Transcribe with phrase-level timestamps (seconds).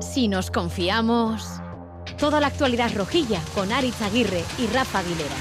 [0.00, 1.60] Si nos confiamos,
[2.18, 5.36] toda la actualidad rojilla con Aritz Aguirre y Rafa Aguilera.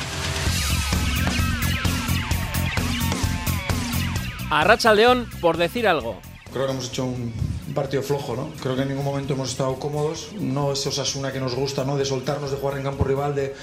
[4.51, 6.19] A Racha León por decir algo.
[6.51, 7.33] Creo que hemos hecho un
[7.75, 8.49] partido flojo, ¿no?
[8.61, 10.29] Creo que en ningún momento hemos estado cómodos.
[10.39, 11.97] No es Osasuna que nos gusta, ¿no?
[11.97, 13.55] De soltarnos, de jugar en campo rival, de,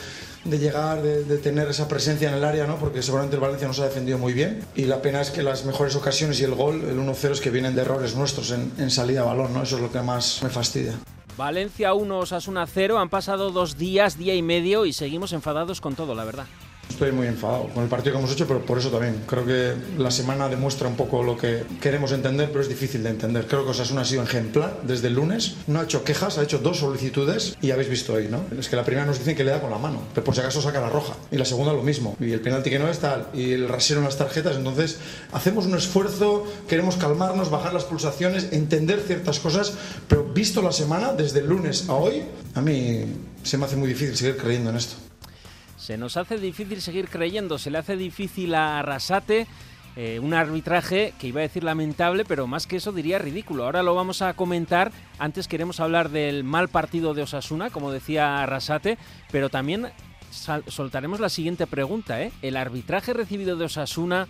[0.51, 2.77] de llegar, de, tener esa presencia en el área, ¿no?
[2.77, 4.65] Porque seguramente el Valencia nos ha defendido muy bien.
[4.75, 7.51] Y la pena es que las mejores ocasiones y el gol, el 1-0, es que
[7.51, 9.63] vienen de errores nuestros en, en salida a balón, ¿no?
[9.63, 10.95] Eso es lo que más me fastidia.
[11.37, 12.99] Valencia 1, Osasuna 0.
[12.99, 16.47] Han pasado dos días, día y medio y seguimos enfadados con todo, la verdad.
[16.91, 19.23] Estoy muy enfadado con el partido que hemos hecho, pero por eso también.
[19.27, 23.11] Creo que la semana demuestra un poco lo que queremos entender, pero es difícil de
[23.11, 23.47] entender.
[23.47, 25.57] Creo que Osasuna ha sido ejemplar desde el lunes.
[25.67, 28.41] No ha hecho quejas, ha hecho dos solicitudes y habéis visto hoy, ¿no?
[28.59, 30.41] Es que la primera nos dicen que le da con la mano, pero por si
[30.41, 31.15] acaso saca la roja.
[31.31, 32.17] Y la segunda lo mismo.
[32.19, 33.27] Y el penalti que no es tal.
[33.35, 34.57] Y el rasero en las tarjetas.
[34.57, 34.99] Entonces,
[35.33, 39.75] hacemos un esfuerzo, queremos calmarnos, bajar las pulsaciones, entender ciertas cosas,
[40.09, 42.23] pero visto la semana, desde el lunes a hoy,
[42.55, 43.05] a mí
[43.43, 45.06] se me hace muy difícil seguir creyendo en esto.
[45.87, 49.47] Se nos hace difícil seguir creyendo, se le hace difícil a Arrasate.
[49.95, 53.63] Eh, un arbitraje que iba a decir lamentable, pero más que eso diría ridículo.
[53.63, 54.91] Ahora lo vamos a comentar.
[55.21, 58.99] Antes queremos hablar del mal partido de Osasuna, como decía Arrasate,
[59.31, 59.87] pero también
[60.67, 62.21] soltaremos la siguiente pregunta.
[62.21, 62.33] ¿eh?
[62.43, 64.27] ¿El arbitraje recibido de Osasuna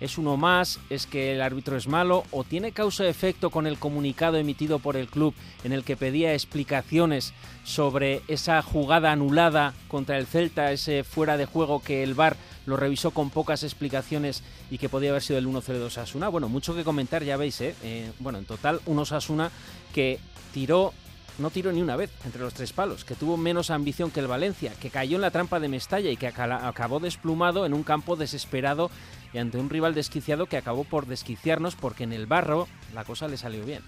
[0.00, 4.36] es uno más, es que el árbitro es malo o tiene causa-efecto con el comunicado
[4.36, 10.26] emitido por el club en el que pedía explicaciones sobre esa jugada anulada contra el
[10.26, 14.88] Celta, ese fuera de juego que el VAR lo revisó con pocas explicaciones y que
[14.88, 16.28] podía haber sido el 1-0 de Osasuna.
[16.28, 17.74] Bueno, mucho que comentar, ya veis, ¿eh?
[17.82, 19.50] eh bueno, en total un Osasuna
[19.92, 20.20] que
[20.52, 20.92] tiró
[21.38, 24.26] no tiró ni una vez entre los tres palos, que tuvo menos ambición que el
[24.26, 28.16] Valencia, que cayó en la trampa de Mestalla y que acabó desplumado en un campo
[28.16, 28.90] desesperado
[29.32, 33.28] y ante un rival desquiciado que acabó por desquiciarnos porque en el barro la cosa
[33.28, 33.82] le salió bien.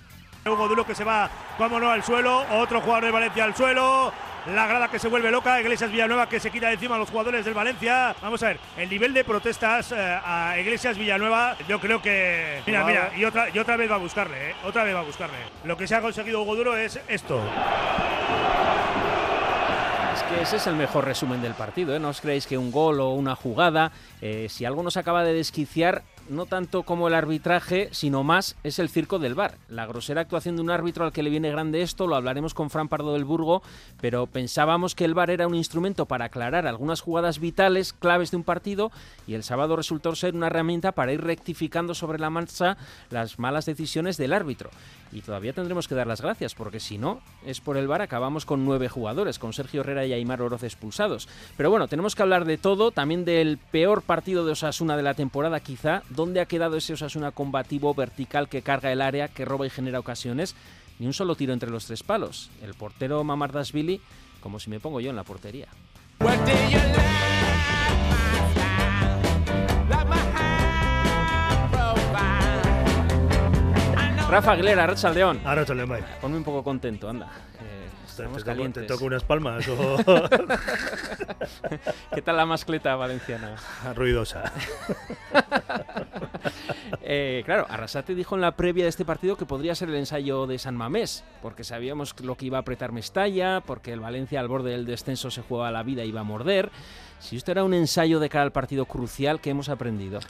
[0.46, 4.10] Hugo Duro que se va, vámonos al suelo, otro jugador de Valencia al suelo,
[4.46, 7.44] la grada que se vuelve loca, Iglesias Villanueva que se quita encima a los jugadores
[7.44, 8.14] del Valencia.
[8.22, 12.62] Vamos a ver, el nivel de protestas eh, a Iglesias Villanueva, yo creo que.
[12.66, 15.04] Mira, mira, y otra, y otra vez va a buscarle, eh, otra vez va a
[15.04, 15.36] buscarle.
[15.64, 17.38] Lo que se ha conseguido Hugo Duro es esto.
[20.38, 21.98] Ese es el mejor resumen del partido, ¿eh?
[21.98, 23.92] No os creéis que un gol o una jugada,
[24.22, 28.78] eh, si algo nos acaba de desquiciar, no tanto como el arbitraje, sino más es
[28.78, 29.58] el circo del bar.
[29.68, 32.70] La grosera actuación de un árbitro al que le viene grande esto, lo hablaremos con
[32.70, 33.62] Fran Pardo del Burgo,
[34.00, 38.36] pero pensábamos que el bar era un instrumento para aclarar algunas jugadas vitales, claves de
[38.36, 38.92] un partido,
[39.26, 42.76] y el sábado resultó ser una herramienta para ir rectificando sobre la marcha
[43.10, 44.70] las malas decisiones del árbitro.
[45.12, 48.46] Y todavía tendremos que dar las gracias, porque si no, es por el bar acabamos
[48.46, 51.28] con nueve jugadores, con Sergio Herrera y Aymar Oroz expulsados.
[51.56, 55.14] Pero bueno, tenemos que hablar de todo, también del peor partido de Osasuna de la
[55.14, 59.66] temporada quizá, ¿Dónde ha quedado ese Osasuna combativo vertical que carga el área, que roba
[59.66, 60.54] y genera ocasiones?
[60.98, 62.50] Ni un solo tiro entre los tres palos.
[62.60, 64.02] El portero Mamardashvili,
[64.42, 65.68] como si me pongo yo en la portería.
[74.28, 75.40] Rafa Aguilera, Racha León.
[76.20, 77.30] Ponme un poco contento, anda.
[78.20, 79.96] Estamos te, te, toco unas palmas o...
[82.14, 83.54] ¿Qué tal la mascleta valenciana?
[83.94, 84.52] Ruidosa.
[87.02, 90.46] eh, claro, Arrasate dijo en la previa de este partido que podría ser el ensayo
[90.46, 94.48] de San Mamés, porque sabíamos lo que iba a apretar Mestalla, porque el Valencia al
[94.48, 96.70] borde del descenso se jugaba la vida y iba a morder.
[97.18, 100.20] Si esto era un ensayo de cara al partido crucial, ¿qué hemos aprendido?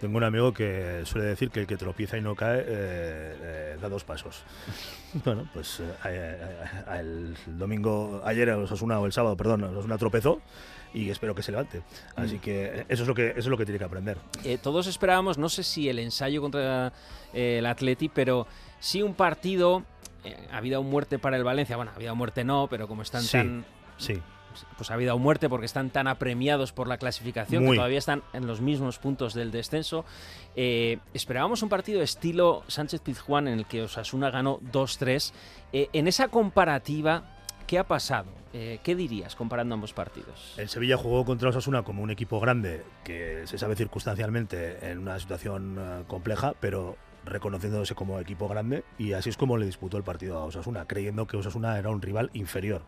[0.00, 3.78] Tengo un amigo que suele decir que el que tropieza y no cae eh, eh,
[3.80, 4.44] da dos pasos.
[5.24, 6.38] bueno, pues eh,
[6.98, 10.40] el domingo, ayer Osasuna, o el sábado, perdón, Osasuna tropezó
[10.94, 11.82] y espero que se levante.
[12.16, 12.40] Así mm.
[12.40, 14.18] que eso es lo que, eso es lo que tiene que aprender.
[14.62, 16.92] todos esperábamos, no sé si el ensayo contra
[17.32, 18.46] el Atleti, pero
[18.80, 19.84] sí un partido,
[20.52, 23.64] ha habido muerte para el Valencia, bueno, ha habido muerte no, pero como están tan...
[23.98, 24.20] Sí
[24.76, 28.46] pues ha habido muerte porque están tan apremiados por la clasificación que todavía están en
[28.46, 30.04] los mismos puntos del descenso.
[30.56, 35.32] Eh, esperábamos un partido estilo Sánchez Pizjuán en el que Osasuna ganó 2-3.
[35.72, 37.24] Eh, en esa comparativa,
[37.70, 38.32] ¿qué ha pasado?
[38.52, 40.54] Eh, ¿Qué dirías comparando ambos partidos?
[40.56, 45.20] El Sevilla jugó contra Osasuna como un equipo grande que se sabe circunstancialmente en una
[45.20, 50.38] situación compleja, pero reconociéndose como equipo grande y así es como le disputó el partido
[50.38, 52.82] a Osasuna, creyendo que Osasuna era un rival inferior.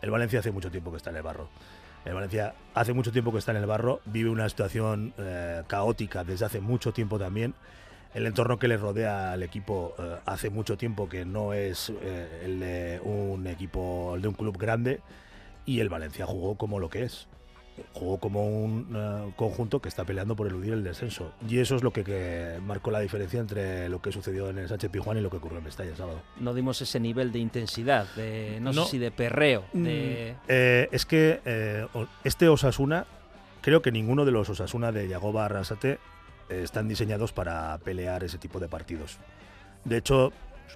[0.00, 1.50] El Valencia hace mucho tiempo que está en el barro.
[2.06, 6.24] El Valencia hace mucho tiempo que está en el barro, vive una situación eh, caótica
[6.24, 7.52] desde hace mucho tiempo también.
[8.14, 12.42] El entorno que le rodea al equipo eh, hace mucho tiempo que no es eh,
[12.44, 15.00] el de un equipo, el de un club grande,
[15.68, 17.28] y el Valencia jugó como lo que es.
[17.92, 21.32] jugó como un eh, conjunto que está peleando por eludir el descenso.
[21.46, 24.90] Y eso es lo que, marcó la diferencia entre lo que sucedió en el Sánchez
[24.90, 26.22] Pijuán y lo que ocurrió en Mestalla el sábado.
[26.40, 29.64] No dimos ese nivel de intensidad, de no, sé si de perreo.
[29.74, 31.86] Mm, eh, es que eh,
[32.24, 33.06] este Osasuna,
[33.60, 35.98] creo que ninguno de los Osasuna de Yagoba Arrasate
[36.48, 39.18] están diseñados para pelear ese tipo de partidos.
[39.84, 40.32] De hecho,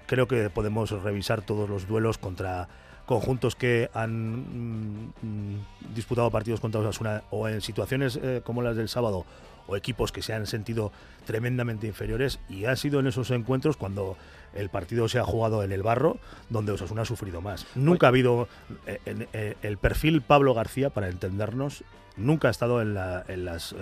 [0.07, 2.69] creo que podemos revisar todos los duelos contra
[3.07, 8.89] conjuntos que han mm, disputado partidos contra Osasuna o en situaciones eh, como las del
[8.89, 9.27] sábado
[9.67, 10.93] o equipos que se han sentido
[11.27, 14.17] tremendamente inferiores y ha sido en esos encuentros cuando
[14.55, 17.67] el partido se ha jugado en el barro donde Osasuna ha sufrido más.
[17.75, 18.49] Nunca ha habido
[18.87, 18.99] eh,
[19.33, 21.85] eh, el perfil Pablo García, para entendernos,
[22.17, 22.97] nunca ha estado en,
[23.29, 23.75] en las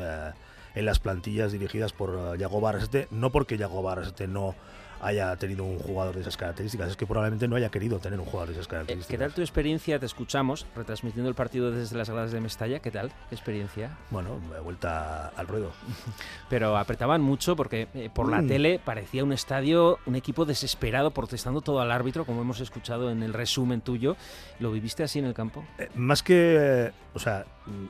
[0.74, 4.54] en las plantillas dirigidas por Yago Barrasete, no porque Yago Barrasete no
[5.00, 8.26] haya tenido un jugador de esas características, es que probablemente no haya querido tener un
[8.26, 9.10] jugador de esas eh, características.
[9.10, 9.98] ¿Qué tal tu experiencia?
[9.98, 12.80] Te escuchamos retransmitiendo el partido desde las gradas de Mestalla.
[12.80, 13.10] ¿Qué tal?
[13.28, 13.96] ¿Qué experiencia?
[14.10, 15.72] Bueno, vuelta al ruedo.
[16.50, 18.46] Pero apretaban mucho porque eh, por la mm.
[18.46, 23.22] tele parecía un estadio, un equipo desesperado protestando todo al árbitro, como hemos escuchado en
[23.22, 24.16] el resumen tuyo.
[24.58, 25.64] ¿Lo viviste así en el campo?
[25.78, 27.46] Eh, más que, o sea,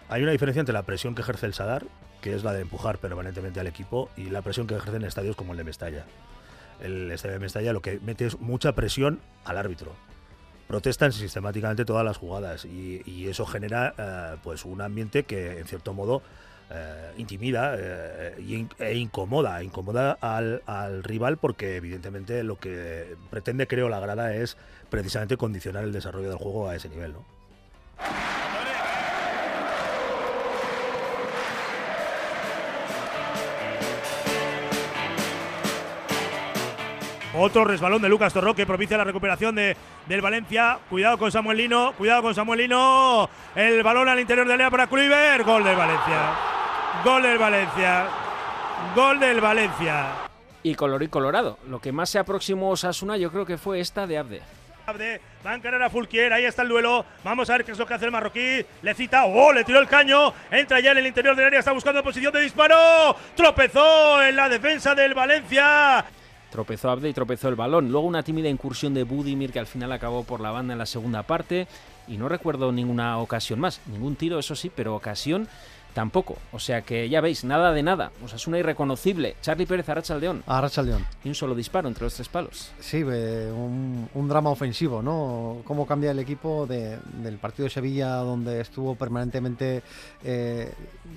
[0.09, 1.87] hay una diferencia entre la presión que ejerce el Sadar,
[2.21, 5.53] que es la de empujar permanentemente al equipo, y la presión que ejercen estadios como
[5.53, 6.05] el de Mestalla
[6.83, 9.93] el estadio de Mestalla lo que mete es mucha presión al árbitro.
[10.67, 15.95] Protestan sistemáticamente todas las jugadas y, eso genera eh, pues un ambiente que en cierto
[15.95, 16.23] modo
[16.71, 23.89] eh, intimida eh, e incomoda, incomoda al, al, rival porque evidentemente lo que pretende creo
[23.89, 24.57] la grada es
[24.91, 27.13] precisamente condicionar el desarrollo del juego a ese nivel.
[27.15, 27.25] ¿no?
[37.33, 40.79] Otro resbalón de Lucas Torro que propicia la recuperación de, del Valencia.
[40.89, 43.31] Cuidado con Samuel Lino, cuidado con Samuel Lino.
[43.55, 45.47] El balón al interior del área para Kluivert.
[45.47, 46.33] Gol del Valencia.
[47.05, 48.07] Gol del Valencia.
[48.97, 50.07] Gol del Valencia.
[50.65, 51.59] Y color y colorado.
[51.69, 54.43] Lo que más se aproximó Osasuna yo creo que fue esta de Abde.
[54.87, 57.05] Abde va a encarar a Fulquier, ahí está el duelo.
[57.23, 58.67] Vamos a ver qué es lo que hace el marroquí.
[58.83, 60.35] Le cita, oh, le tiró el caño.
[60.51, 63.15] Entra ya en el interior del área, está buscando posición de disparo.
[63.37, 66.05] Tropezó en la defensa del Valencia.
[66.51, 67.91] Tropezó Abde y tropezó el balón.
[67.91, 70.87] Luego una tímida incursión de Budimir que al final acabó por la banda en la
[70.87, 71.67] segunda parte.
[72.09, 73.81] Y no recuerdo ninguna ocasión más.
[73.87, 75.49] Ningún tiro, eso sí, pero ocasión
[75.93, 76.37] tampoco.
[76.53, 78.13] O sea que ya veis, nada de nada.
[78.25, 79.37] O sea, es una irreconocible.
[79.43, 80.43] Charlie Pérez, Arrachaldeón.
[80.47, 81.05] Arrachaldeón.
[81.25, 82.71] Y un solo disparo entre los tres palos.
[82.81, 85.59] Sí, un, drama ofensivo, ¿no?
[85.65, 89.83] Cómo cambia el equipo del partido de Sevilla, donde estuvo permanentemente
[90.23, 90.73] eh,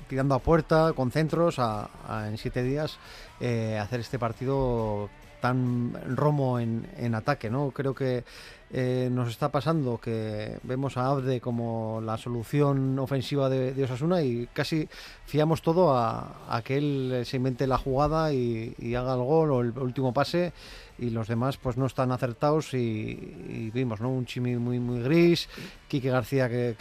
[0.07, 1.89] tirando a puerta, con centros, a,
[2.27, 2.97] en siete días,
[3.39, 5.09] eh, hacer este partido
[5.43, 7.71] tan romo en, en ataque, ¿no?
[7.71, 8.23] Creo que
[8.71, 14.47] eh, nos está pasando que vemos a Abde como la solución ofensiva de, Osasuna y
[14.53, 14.87] casi
[15.25, 19.77] fiamos todo a, que él se invente la jugada y, haga el gol o el
[19.77, 20.53] último pase
[20.97, 24.09] y los demás pues no están acertados y, vimos ¿no?
[24.09, 25.49] un Chimi muy muy gris,
[25.89, 26.75] Quique García que,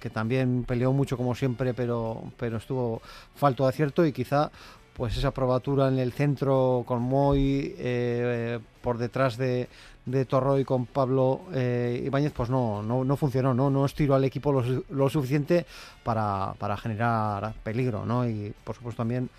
[0.00, 3.02] que, también peleó mucho como siempre pero, pero estuvo
[3.34, 4.52] falto de acierto y quizá
[4.96, 9.68] pues esa probatura en el centro con Moy eh, por detrás de,
[10.06, 14.24] de Torroy con Pablo eh, Ibáñez, pues no, no, no, funcionó, no, no estiró al
[14.24, 14.52] equipo
[14.88, 15.66] lo, suficiente
[16.02, 18.28] para, para, generar peligro, ¿no?
[18.28, 19.30] Y por supuesto también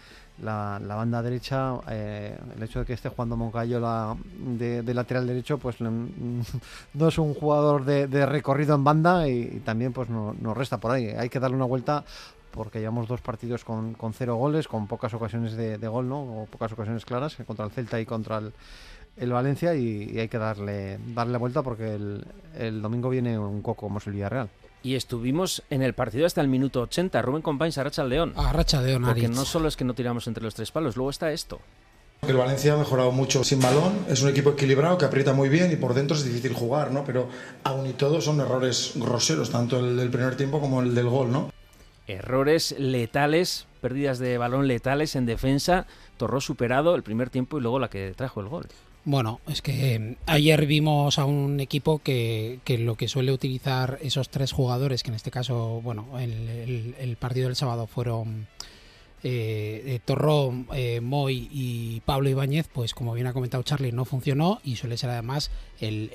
[0.42, 5.28] la, la banda derecha, eh, el hecho de que esté jugando Moncayo la, de, lateral
[5.28, 10.80] derecho, pues no es un jugador de, recorrido en banda y, también pues nos resta
[10.80, 11.08] por ahí.
[11.08, 12.04] Hay que darle una vuelta
[12.56, 16.22] porque llevamos dos partidos con, con cero goles, con pocas ocasiones de, gol, ¿no?
[16.22, 18.42] O pocas ocasiones claras, contra el Celta y contra
[19.18, 23.88] el, Valencia, y, hay que darle, darle la vuelta porque el, domingo viene un coco
[23.88, 24.50] como es el Villarreal.
[24.84, 27.22] Y estuvimos en el partido hasta el minuto 80.
[27.22, 28.34] Rubén Compañes, Arracha León.
[28.36, 31.32] Arracha León, Porque no solo es que no tiramos entre los tres palos, luego está
[31.32, 31.60] esto.
[32.28, 35.72] El Valencia ha mejorado mucho sin balón, es un equipo equilibrado que aprieta muy bien
[35.72, 37.06] y por dentro es difícil jugar, ¿no?
[37.06, 37.30] Pero
[37.64, 41.32] aún y todo son errores groseros, tanto el del primer tiempo como el del gol,
[41.32, 41.52] ¿no?
[42.08, 45.88] Errores letales, pérdidas de balón letales en defensa.
[46.18, 48.68] Torró superado el primer tiempo y luego la que trajo el gol.
[49.08, 54.30] Bueno, es que eh, ayer vimos a un equipo que, lo que suele utilizar esos
[54.30, 58.48] tres jugadores, que en este caso, bueno, el, partido del sábado fueron
[59.28, 64.60] eh, Torró, eh, Moy y Pablo Ibáñez, pues como bien ha comentado Charlie, no funcionó
[64.64, 66.12] y suele ser además el,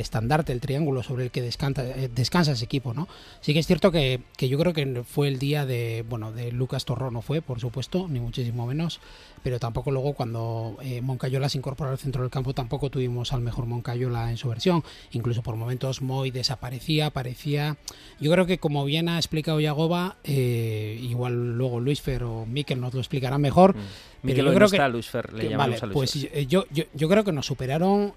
[0.00, 3.08] estandarte, el triángulo sobre el que descansa, eh, descansa ese equipo, ¿no?
[3.40, 6.84] Sí que es cierto que, yo creo que fue el día de, bueno, de Lucas
[6.84, 9.00] Torró no fue, por supuesto, ni muchísimo menos,
[9.42, 13.40] pero tampoco luego cuando eh, Moncayola se incorporó al centro del campo tampoco tuvimos al
[13.40, 14.82] mejor Moncayola en su versión.
[15.12, 17.76] Incluso por momentos Moy desaparecía, aparecía.
[18.20, 22.80] Yo creo que como bien ha explicado Yagoba, eh, igual luego Luis Fer o Miquel
[22.80, 23.76] nos lo explicará mejor.
[23.76, 23.80] Mm.
[24.22, 27.08] Miquel yo creo que, Luis Fer, le vale, a Luis pues eh, yo, yo, yo,
[27.08, 28.14] creo que nos superaron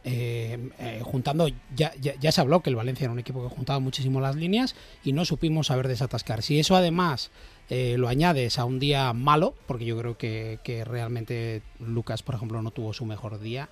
[1.01, 4.21] juntando, ya, ya, ya se habló que el Valencia era un equipo que juntaba muchísimo
[4.21, 6.43] las líneas y no supimos saber desatascar.
[6.43, 7.31] Si eso además
[7.69, 12.62] eh, lo añades a un día malo, porque yo creo que, realmente Lucas, por ejemplo,
[12.62, 13.69] no tuvo su mejor día.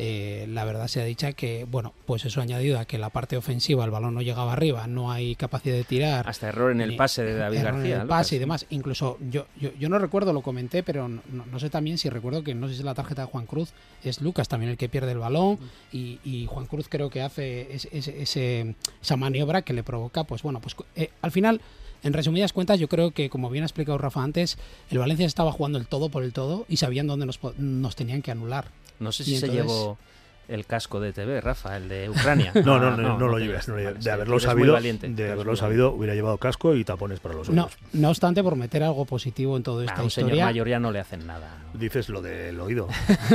[0.00, 3.36] Eh, la verdad se ha dicho que, bueno, pues eso añadido a que la parte
[3.36, 6.28] ofensiva, el balón no llegaba arriba, no hay capacidad de tirar.
[6.28, 7.96] Hasta error en el pase de David García.
[7.96, 8.66] En el pase y demás.
[8.70, 12.68] Incluso yo, yo, no recuerdo, lo comenté, pero no, sé también si recuerdo que no
[12.68, 13.72] sé si la tarjeta de Juan Cruz
[14.04, 15.58] es Lucas también el que pierde el balón
[15.92, 20.76] y, Juan Cruz creo que hace ese, esa maniobra que le provoca, pues bueno, pues
[20.94, 21.60] eh, al final
[22.02, 24.56] en resumidas cuentas, yo creo que, como bien ha explicado Rafa antes,
[24.90, 28.22] el Valencia estaba jugando el todo por el todo y sabían dónde nos, nos tenían
[28.22, 28.68] que anular.
[29.00, 29.98] No sé si se llevó
[30.48, 32.52] el casco de TV, Rafa, el de Ucrania.
[32.64, 33.66] no, no, no, no, lo lleves.
[33.66, 37.54] de haberlo sabido, de haberlo sabido, hubiera llevado casco y tapones para los ojos.
[37.54, 40.30] No, no obstante, por meter algo positivo en todo esta a un historia.
[40.30, 41.58] señor mayor ya no le hacen nada.
[41.74, 42.88] Dices lo del oído.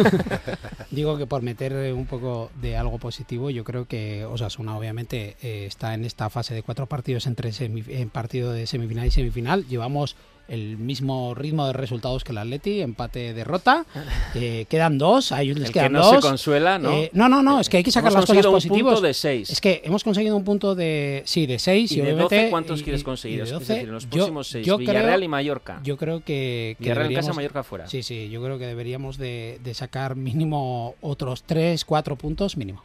[0.92, 5.66] Digo que por meter un poco de algo positivo, yo creo que Osasuna obviamente eh,
[5.68, 9.68] está en esta fase de cuatro partidos entre en partido de semifinal y semifinal.
[9.68, 10.16] Llevamos
[10.48, 13.86] el mismo ritmo de resultados que el Atleti, empate derrota.
[14.36, 16.92] Eh, quedan dos, a ellos les el quedan que no se consuela, ¿no?
[16.92, 18.82] Eh, no, no, no, es que hay que sacar las cosas positivas.
[18.82, 19.50] un punto de seis.
[19.52, 22.82] Es que hemos conseguido un punto de sí, de seis y, y de obviamente, ¿cuántos
[22.82, 23.42] quieres conseguir?
[23.42, 25.80] es decir, en los próximos seis, Villarreal y Mallorca.
[25.84, 27.88] Yo creo que, que Villarreal en casa, Mallorca fuera.
[27.88, 32.84] Sí, sí, yo creo que deberíamos de, de sacar mínimo otros tres, cuatro puntos mínimo.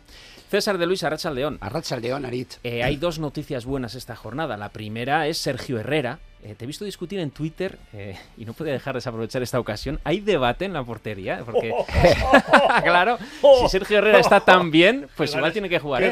[0.50, 1.58] César de Luis Arracha León.
[1.60, 2.54] Arracha León, Arit.
[2.64, 4.56] Eh, hay dos noticias buenas esta jornada.
[4.56, 8.52] La primera es Sergio Herrera, eh, te he visto discutir en Twitter eh, y no
[8.52, 9.98] puede dejar de desaprovechar esta ocasión.
[10.04, 11.72] Hay debate en la portería, porque
[12.84, 13.18] claro,
[13.60, 16.02] si Sergio Herrera está tan bien, pues igual tiene que jugar.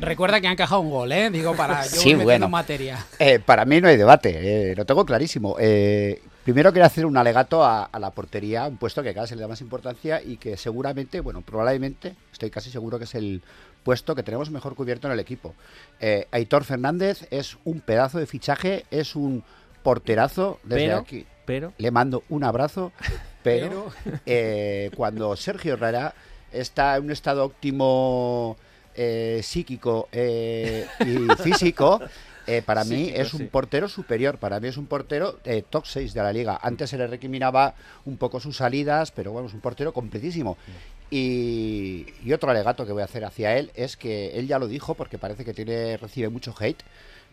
[0.00, 1.30] recuerda, que han encajado un gol, ¿eh?
[1.30, 2.48] Digo, para yo sí, bueno.
[2.48, 3.06] materia.
[3.18, 5.56] Eh, para mí no hay debate, lo tengo clarísimo.
[6.48, 9.36] Primero quiero hacer un alegato a, a, la portería, un puesto que cada vez se
[9.36, 13.42] le da más importancia y que seguramente, bueno, probablemente, estoy casi seguro que es el
[13.82, 15.54] puesto que tenemos mejor cubierto en el equipo.
[16.00, 19.44] Eh, Aitor Fernández es un pedazo de fichaje, es un
[19.82, 21.26] porterazo desde aquí.
[21.44, 22.92] Pero le mando un abrazo,
[23.42, 23.92] pero,
[24.24, 26.14] eh, cuando Sergio Herrera
[26.50, 28.56] está en un estado óptimo
[28.94, 32.00] eh, psíquico y físico,
[32.64, 35.38] para mí es un portero superior, para mí es un portero
[35.70, 36.58] top 6 de la liga.
[36.62, 37.74] Antes se le recriminaba
[38.04, 40.56] un poco sus salidas, pero bueno, es un portero completísimo.
[41.10, 44.94] Y, otro alegato que voy a hacer hacia él es que él ya lo dijo
[44.94, 46.82] porque parece que tiene recibe mucho hate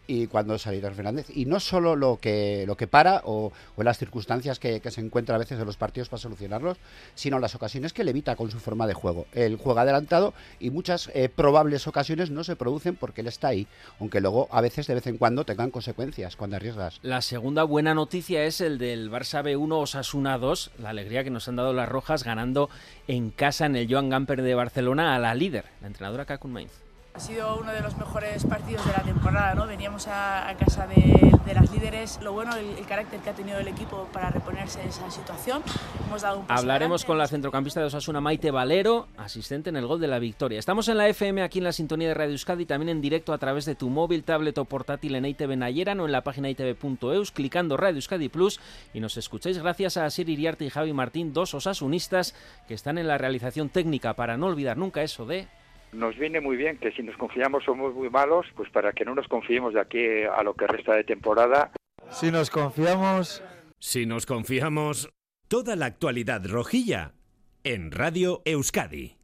[0.08, 1.28] y cuando salió Fernández.
[1.34, 5.36] Y no solo lo que lo que para o, o las circunstancias que, se encuentra
[5.36, 6.78] a veces en los partidos para solucionarlos
[7.16, 9.26] sino las ocasiones que le evita con su forma de juego.
[9.34, 13.68] Él juega adelantado y muchas eh, probables ocasiones no se producen porque él está ahí
[14.00, 17.00] aunque luego a veces de vez en cuando tengan consecuencias cuando arriesgas.
[17.02, 21.48] La segunda buena noticia es el del Barça B1 Osasuna 2 la alegría que nos
[21.48, 22.70] han dado las rojas ganando
[23.08, 26.85] en casa en el Joan Gamper de Barcelona a la líder la entrenadora Kakun Mainz
[27.16, 29.66] ha sido uno de los mejores partidos de la temporada, ¿no?
[29.66, 32.20] Veníamos a, casa de, las líderes.
[32.22, 35.64] Lo bueno, el, el, carácter que ha tenido el equipo para reponerse de esa situación.
[36.06, 40.02] Hemos dado un Hablaremos con la centrocampista de Osasuna, Maite Valero, asistente en el gol
[40.02, 40.60] de la victoria.
[40.60, 43.38] Estamos en la FM, aquí en la sintonía de Radio Euskadi, también en directo a
[43.38, 47.32] través de tu móvil, tablet o portátil en ITV Nayera, o en la página itv.eus,
[47.32, 48.60] clicando Radio Euskadi Plus
[48.94, 52.36] y nos escucháis gracias a Sir Iriarte y Javi Martín, dos osasunistas
[52.68, 55.48] que están en la realización técnica para no olvidar nunca eso de
[55.92, 59.16] nos viene muy bien que si nos confiamos somos muy malos, pues para que no
[59.16, 61.72] nos confiemos de aquí a lo que resta de temporada.
[62.10, 63.44] Si nos confiamos...
[63.80, 65.10] Si nos confiamos...
[65.48, 67.14] Toda la actualidad rojilla
[67.64, 69.18] en Radio Euskadi.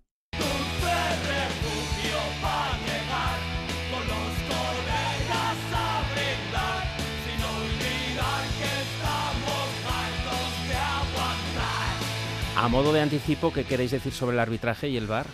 [12.56, 15.26] A modo de anticipo, ¿qué queréis decir sobre el arbitraje y el VAR?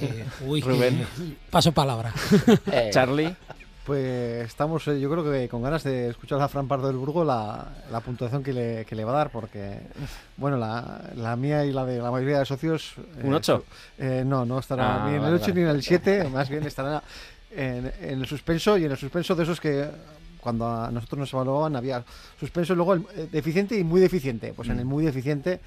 [0.00, 1.06] Eh, uy, Rubén.
[1.50, 2.12] Paso palabra.
[2.72, 3.34] Eh, Charlie.
[3.84, 7.22] Pues estamos, eh, yo creo que con ganas de escuchar a Fran Pardo del Burgo
[7.22, 7.66] la,
[8.02, 9.78] puntuación que le, que le, va a dar, porque,
[10.38, 12.94] bueno, la, la, mía y la de la mayoría de socios.
[13.22, 13.64] ¿Un 8?
[14.24, 17.02] no, no estará ah, ni en el 8 ni en el 7, más bien estará
[17.50, 19.86] en, en, el suspenso y en el suspenso de esos que
[20.44, 22.04] cuando a nosotros nos evaluaban había
[22.38, 24.52] suspenso, luego el eh, deficiente y muy deficiente.
[24.54, 25.58] Pues en el muy deficiente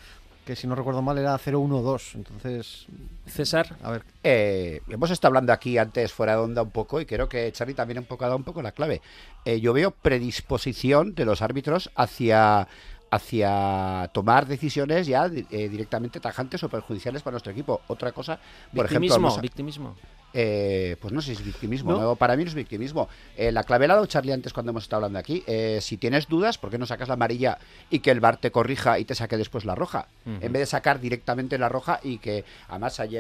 [0.48, 2.16] que si no recuerdo mal era 0-1-2.
[2.16, 2.88] Entonces,
[3.27, 7.06] César, a ver, Eh, hemos estado hablando aquí antes fuera de onda un poco y
[7.06, 9.01] creo que Charlie también un poco ha dado un poco la clave.
[9.44, 12.68] Eh, yo veo predisposición de los árbitros hacia
[13.10, 17.82] hacia tomar decisiones ya eh, directamente tajantes o perjudiciales para nuestro equipo.
[17.88, 18.40] Otra cosa,
[18.74, 19.96] por victimismo, ejemplo, victimismo.
[20.34, 22.02] eh, pues no sé si es victimismo, ¿No?
[22.02, 22.16] ¿no?
[22.16, 23.08] para mí no es victimismo.
[23.36, 25.44] Eh, la clave la ha dado Charlie antes cuando hemos estado hablando aquí.
[25.48, 27.58] Eh, si tienes dudas, ¿por qué no sacas la amarilla
[27.90, 30.08] y que el bar te corrija y te saque después la roja?
[30.26, 33.20] En vez de sacar directamente la roja y que además haya,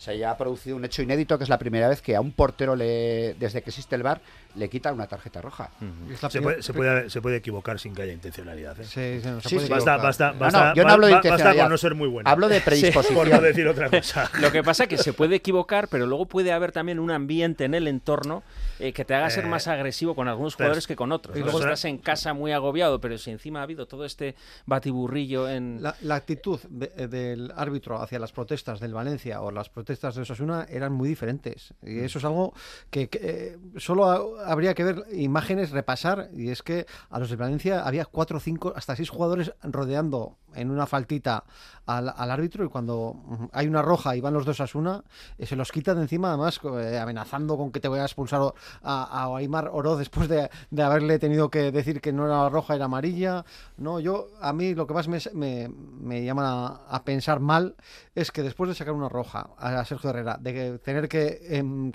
[0.00, 2.74] se haya producido un hecho inédito, que es la primera vez que a un portero,
[2.74, 4.22] le, desde que existe el bar,
[4.54, 5.68] le quitan una tarjeta roja.
[6.10, 8.80] es la Se puede, se, puede, se puede equivocar sin que haya intencionalidad.
[8.80, 8.84] ¿eh?
[8.84, 9.72] se- se- se Sí, puede sí.
[9.72, 10.00] Basta, equivocar.
[10.02, 11.64] basta, No, basta, no, yo no hablo de ba- basta intencionalidad.
[11.64, 12.30] con no ser muy bueno.
[12.30, 13.28] Hablo de por predisposición.
[13.30, 14.30] no decir otra cosa.
[14.40, 17.66] Lo que pasa es que se puede equivocar, pero luego puede haber también un ambiente
[17.66, 18.42] en el entorno
[18.78, 21.36] eh, que te haga ser Eh, más agresivo con algunos jugadores que con otros.
[21.36, 21.44] y ¿no?
[21.44, 25.82] luego- estás en casa muy agobiado, pero si encima ha habido todo este batiburrillo en...
[25.82, 30.22] La, la actitud de- del árbitro hacia las protestas del Valencia o las protestas de
[30.22, 31.74] Osasuna eran muy diferentes.
[31.82, 32.52] Y eso es algo
[32.90, 36.30] que, que, eh, solo ha- habría que ver imágenes, repasar.
[36.34, 40.68] Y es que a los de Valencia había cuatro, cinco, hasta seis jugadores rodeando en
[40.70, 41.44] una faltita
[41.86, 42.64] al, al árbitro.
[42.64, 45.02] Y cuando mm, hay una roja y van los dos a Osasuna,
[45.38, 48.40] eh, se los quita de encima, además eh, amenazando con que te voy a expulsar
[48.82, 52.74] a, a Aymar Oroz después de, de haberle tenido que decir que no era roja,
[52.74, 53.44] era amarilla.
[53.76, 57.76] No, yo, a mí lo que más me, me, me llama a, a pensar mal
[58.14, 61.90] es que después de sacar una roja a Sergio Herrera, de tener que em,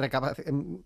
[0.46, 0.78] em,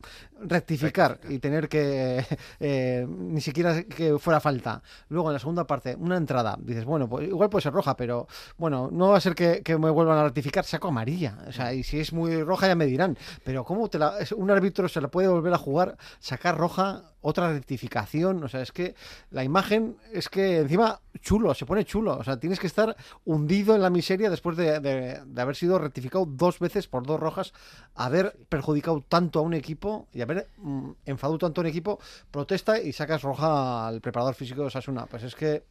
[0.42, 2.26] rectificar y tener que
[2.60, 4.82] eh, ni siquiera que fuera falta.
[5.10, 8.28] Luego en la segunda parte, una entrada, dices, bueno, pues igual puede ser roja, pero
[8.58, 11.38] bueno, no va a ser que, que me vuelvan a rectificar, saco amarilla.
[11.48, 14.52] O sea, y si es muy roja ya me dirán, pero ¿cómo te la, un
[14.52, 17.04] árbitro se la puede volver a jugar, sacar roja?
[17.22, 18.96] Otra rectificación, o sea, es que
[19.32, 22.96] la imagen es que encima chulo, se pone chulo, o sea, tienes que estar
[23.26, 27.20] hundido en la miseria después de, de- de haber sido rectificado dos veces por dos
[27.20, 27.52] rojas,
[27.96, 32.00] haber perjudicado tanto a un equipo y haber mm, enfadado tanto a un equipo,
[32.32, 35.06] protesta y sacas roja al preparador físico de Osasuna.
[35.06, 35.64] Pues es que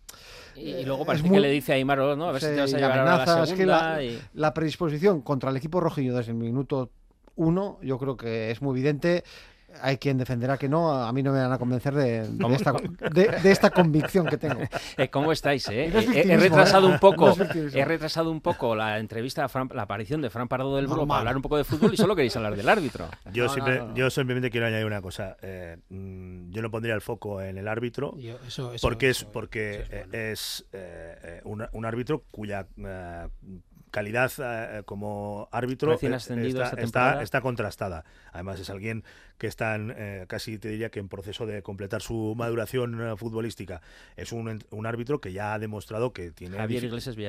[0.55, 2.29] Y, y luego es parece muy- que le dice a Aymar, Oroz, ¿no?
[2.29, 3.93] A ver si te vas a llevar a la es que segunda.
[3.95, 6.91] la- y- la predisposición contra el equipo rojillo desde el minuto
[7.37, 9.25] uno, yo creo que es muy evidente.
[9.83, 12.73] Hay quien defenderá que no, a mí no me van a convencer de, de esta,
[13.13, 14.61] de- de esta convicción que tengo.
[14.97, 15.87] Eh, ¿Cómo estáis, eh?
[15.87, 16.93] Y no es Eh, he, retrasado ¿eh?
[16.93, 17.79] un poco, No es victimismo.
[17.79, 21.07] he retrasado un poco la entrevista, a Fran- la aparición de Fran Pardo del Burgo
[21.07, 23.09] para hablar un poco de fútbol y solo queréis hablar del árbitro.
[23.33, 23.95] Yo, No, no, siempre- no, no.
[23.95, 25.37] yo simplemente quiero añadir una cosa.
[25.43, 29.25] eh, mm, yo no pondría el foco en el árbitro Yo- eso- eso- porque es
[29.25, 30.89] porque eso es bueno.
[31.35, 33.29] es un, un árbitro cuya eh,
[33.91, 38.05] calidad eh, como árbitro esta está contrastada.
[38.33, 39.05] Además es alguien
[39.39, 43.17] que está en, eh, casi te diría que en proceso de completar su maduración eh,
[43.17, 43.81] futbolística.
[44.17, 46.59] Es un, un árbitro que ya ha demostrado que tiene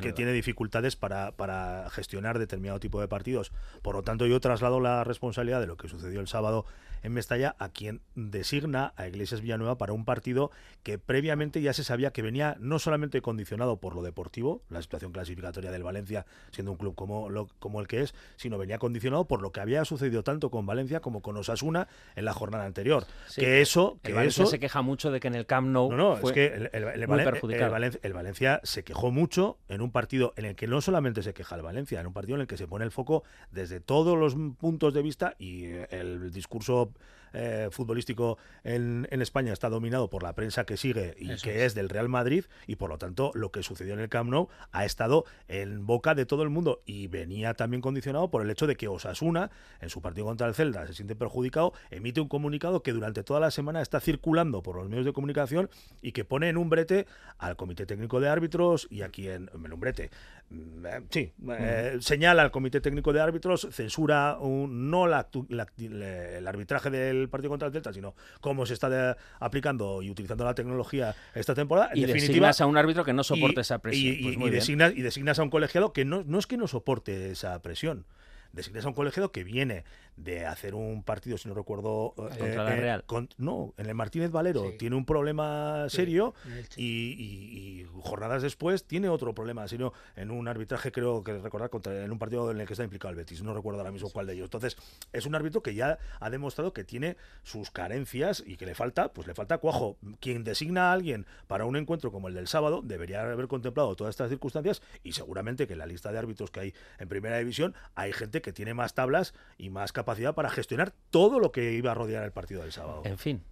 [0.01, 3.51] que tiene dificultades para, para gestionar determinado tipo de partidos.
[3.81, 6.65] Por lo tanto, yo traslado la responsabilidad de lo que sucedió el sábado
[7.01, 10.51] en Mestalla a quien designa a Iglesias Villanueva para un partido
[10.83, 15.13] que previamente ya se sabía que venía no solamente condicionado por lo deportivo, la situación
[15.13, 19.25] clasificatoria del Valencia, siendo un club como, lo- como el que es, sino venía condicionado
[19.25, 23.05] por lo que había sucedido tanto con Valencia como con Osasuna en la jornada anterior.
[23.27, 23.41] Sí.
[23.41, 25.89] Que eso, que El Valencia eso se queja mucho de que en el Camp Nou
[25.91, 29.91] no, no, fue es que el, Valen- Valencia, el Valencia se quejó mucho en un
[29.91, 32.47] partido en el que no solamente se queja el Valencia, en un partido en el
[32.47, 36.91] que se pone el foco desde todos los puntos de vista y eh, el discurso
[37.33, 41.65] eh, futbolístico en, en España está dominado por la prensa que sigue y Eso que
[41.65, 41.75] es.
[41.75, 44.85] del Real Madrid y por lo tanto lo que sucedió en el Camp Nou ha
[44.85, 46.81] estado en boca de todo el mundo.
[46.85, 50.53] Y venía también condicionado por el hecho de que Osasuna en su partido contra el
[50.55, 54.75] Celta se siente perjudicado, emite un comunicado que durante toda la semana está circulando por
[54.75, 55.69] los medios de comunicación
[56.01, 57.05] y que pone en un brete
[57.37, 60.09] al Comité Técnico de Árbitros y a quien en un brete.
[60.49, 65.67] Mm, eh, sí, eh, señala al Comité Técnico de Árbitros, censura un- no la la
[65.79, 70.45] el arbitraje del partido contra el Celta, sino cómo se está de- aplicando y utilizando
[70.45, 71.89] la tecnología esta temporada.
[71.91, 74.13] En y definitiva, designas a un árbitro que no y- soporte esa presión.
[74.13, 76.67] Y, Pues y- designas, y designas a un colegiado que no, no es que no
[76.67, 78.05] soporte esa presión.
[78.51, 79.83] Designas a un colegiado que viene
[80.17, 82.13] de hacer un partido, si no recuerdo.
[82.17, 83.03] eh, Contra la Real.
[83.05, 84.77] con- no, en el Martínez Valero Sí.
[84.77, 86.33] tiene un problema serio
[86.75, 92.11] y jornadas después tiene otro problema serio en un arbitraje, creo que recordar, contra, en
[92.11, 93.43] un partido en el que está implicado el Betis.
[93.43, 94.45] No recuerdo ahora mismo cuál de ellos.
[94.45, 94.75] Entonces,
[95.13, 99.13] es un árbitro que ya ha demostrado que tiene sus carencias y que le falta,
[99.13, 99.97] pues le falta cuajo.
[100.19, 104.11] Quien designa a alguien para un encuentro como el del sábado debería haber contemplado todas
[104.13, 107.73] estas circunstancias y seguramente que en la lista de árbitros que hay en primera división
[107.95, 111.91] hay gente que tiene más tablas y más capacidad para gestionar todo lo que iba
[111.91, 113.01] a rodear el partido del sábado.
[113.05, 113.43] En fin.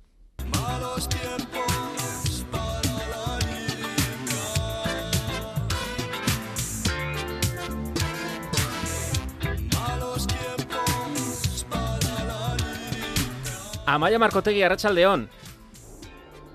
[0.52, 3.78] Malos tiempos para la lírica.
[9.80, 13.84] Malos tiempos para la lírica.
[13.86, 15.30] Amaya Marcotegui, Arracha León.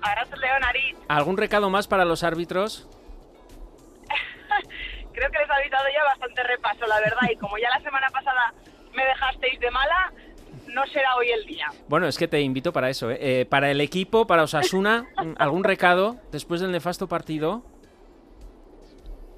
[0.00, 0.96] Arracha León, Ari.
[1.08, 2.88] ¿Algún recado más para los árbitros?
[5.22, 7.30] Creo que les habéis dado ya bastante repaso, la verdad.
[7.30, 8.52] Y como ya la semana pasada
[8.92, 10.12] me dejasteis de mala,
[10.66, 11.68] no será hoy el día.
[11.86, 13.08] Bueno, es que te invito para eso.
[13.08, 13.18] ¿eh?
[13.20, 15.06] Eh, para el equipo, para Osasuna,
[15.38, 17.62] ¿algún recado después del nefasto partido?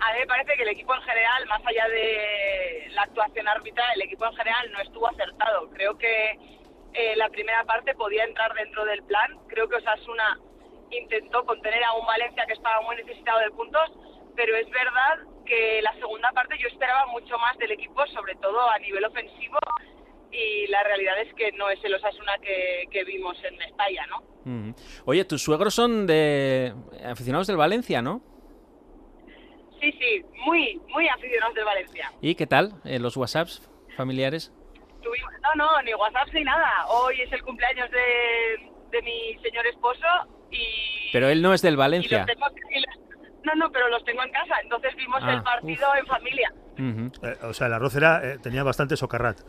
[0.01, 3.87] A mí me parece que el equipo en general, más allá de la actuación arbitral,
[3.97, 5.69] el equipo en general no estuvo acertado.
[5.69, 6.39] Creo que
[6.95, 9.37] eh, la primera parte podía entrar dentro del plan.
[9.49, 10.41] Creo que Osasuna
[10.91, 13.93] intentó contener a un Valencia que estaba muy necesitado de puntos,
[14.35, 18.69] pero es verdad que la segunda parte yo esperaba mucho más del equipo, sobre todo
[18.71, 19.59] a nivel ofensivo,
[20.33, 24.23] y la realidad es que no es el Osasuna que, que vimos en Mestalla, ¿no?
[24.45, 24.75] Mm.
[25.07, 28.23] Oye, tus suegros son de aficionados del Valencia, ¿no?
[29.81, 32.13] Sí, sí, muy, muy aficionados del Valencia.
[32.21, 32.73] ¿Y qué tal?
[32.85, 34.53] Eh, ¿Los WhatsApps familiares?
[35.03, 36.87] No, no, ni WhatsApp ni nada.
[36.89, 40.07] Hoy es el cumpleaños de, de mi señor esposo
[40.51, 41.11] y...
[41.13, 42.19] Pero él no es del y Valencia.
[42.19, 43.04] los tengo- y los-
[43.45, 46.53] no, no, pero los tengo en casa, entonces vimos Ah, el partido en familia.
[46.77, 49.39] Eh, o sea, el arroz era, eh, tenía bastante socarrat.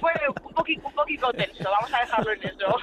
[0.00, 0.12] Fue
[0.44, 2.76] un poquito, un poquito tenso, vamos a dejarlo en eso.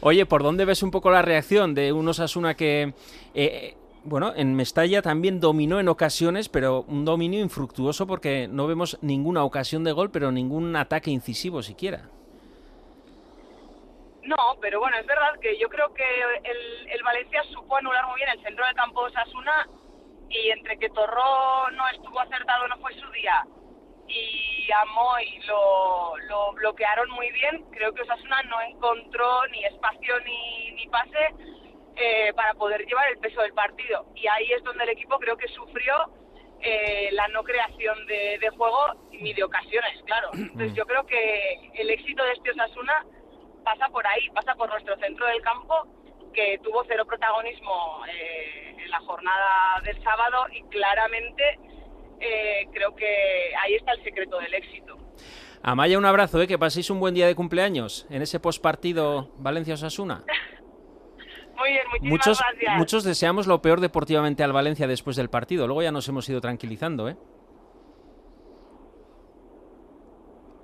[0.00, 2.94] Oye, ¿por dónde ves un poco la reacción de un Osasuna que,
[3.34, 8.98] eh, bueno, en Mestalla también dominó en ocasiones, pero un dominio infructuoso porque no vemos
[9.00, 12.08] ninguna ocasión de gol, pero ningún ataque incisivo siquiera?
[14.24, 16.04] No, pero bueno, es verdad que yo creo que
[16.44, 19.68] el, el Valencia supo anular muy bien el centro del campo de Osasuna
[20.30, 23.44] y entre que Torró no estuvo acertado, no fue su día,
[24.08, 30.18] y a Moy lo, lo bloquearon muy bien, creo que Osasuna no encontró ni espacio
[30.20, 31.34] ni, ni pase
[31.96, 34.06] eh, para poder llevar el peso del partido.
[34.14, 35.94] Y ahí es donde el equipo creo que sufrió
[36.60, 40.30] eh, la no creación de, de juego ni de ocasiones, claro.
[40.32, 43.04] Entonces yo creo que el éxito de este Osasuna
[43.64, 45.74] pasa por ahí, pasa por nuestro centro del campo,
[46.32, 51.42] que tuvo cero protagonismo eh, en la jornada del sábado y claramente
[52.20, 54.96] eh, creo que ahí está el secreto del éxito.
[55.62, 56.46] Amaya, un abrazo, ¿eh?
[56.46, 60.24] que paséis un buen día de cumpleaños en ese postpartido Valencia-Osasuna.
[61.56, 62.78] Muy bien, muchísimas Muchos, gracias.
[62.78, 65.66] muchos deseamos lo peor deportivamente al Valencia después del partido.
[65.66, 67.16] Luego ya nos hemos ido tranquilizando, ¿eh?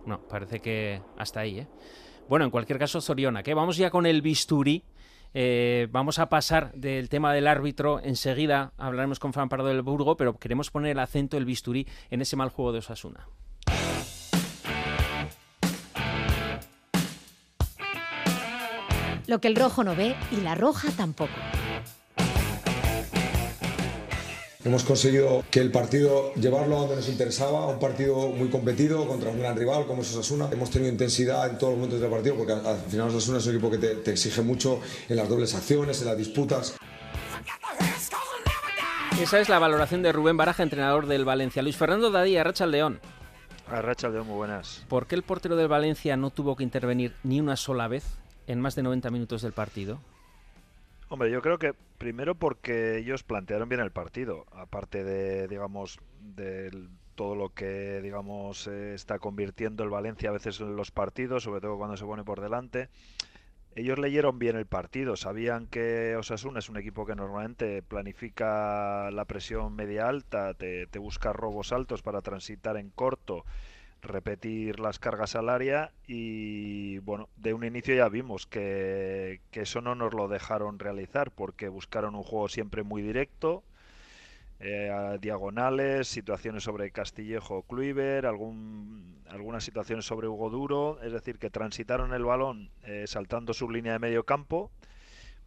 [0.05, 1.67] No, parece que hasta ahí, ¿eh?
[2.29, 4.85] Bueno, en cualquier caso, Zoriona, que vamos ya con el bisturí.
[5.33, 8.01] Eh, vamos a pasar del tema del árbitro.
[8.01, 12.21] Enseguida hablaremos con Fran Pardo del Burgo, pero queremos poner el acento, el bisturí, en
[12.21, 13.27] ese mal juego de Osasuna.
[19.27, 21.31] Lo que el rojo no ve y la roja tampoco.
[24.63, 29.31] Hemos conseguido que el partido llevarlo a donde nos interesaba, un partido muy competido contra
[29.31, 30.51] un gran rival como es Osasuna.
[30.53, 33.55] Hemos tenido intensidad en todos los momentos del partido porque al final Osasuna es un
[33.55, 36.77] equipo que te, te exige mucho en las dobles acciones, en las disputas.
[39.19, 41.63] Esa es la valoración de Rubén Baraja, entrenador del Valencia.
[41.63, 43.01] Luis Fernando Dadía, Racha León.
[43.67, 44.85] Arracha León, muy buenas.
[44.89, 48.05] ¿Por qué el portero del Valencia no tuvo que intervenir ni una sola vez
[48.47, 50.01] en más de 90 minutos del partido?
[51.13, 56.71] Hombre, yo creo que primero porque ellos plantearon bien el partido, aparte de, digamos, de
[57.17, 61.79] todo lo que, digamos, está convirtiendo el Valencia a veces en los partidos, sobre todo
[61.79, 62.91] cuando se pone por delante.
[63.75, 69.25] Ellos leyeron bien el partido, sabían que Osasuna es un equipo que normalmente planifica la
[69.25, 73.45] presión media alta, te, te busca robos altos para transitar en corto,
[74.03, 79.81] repetir las cargas al área y bueno, de un inicio ya vimos que, que eso
[79.81, 83.63] no nos lo dejaron realizar porque buscaron un juego siempre muy directo,
[84.63, 91.13] eh, a diagonales, situaciones sobre Castillejo o Kluivert, algún, algunas situaciones sobre Hugo Duro, es
[91.13, 94.71] decir, que transitaron el balón eh, saltando su línea de medio campo,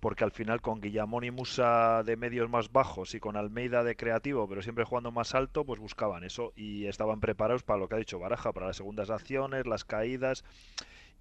[0.03, 3.95] porque al final con Guillamón y Musa de medios más bajos y con Almeida de
[3.95, 7.95] creativo, pero siempre jugando más alto, pues buscaban eso y estaban preparados para lo que
[7.95, 10.43] ha dicho Baraja, para las segundas acciones, las caídas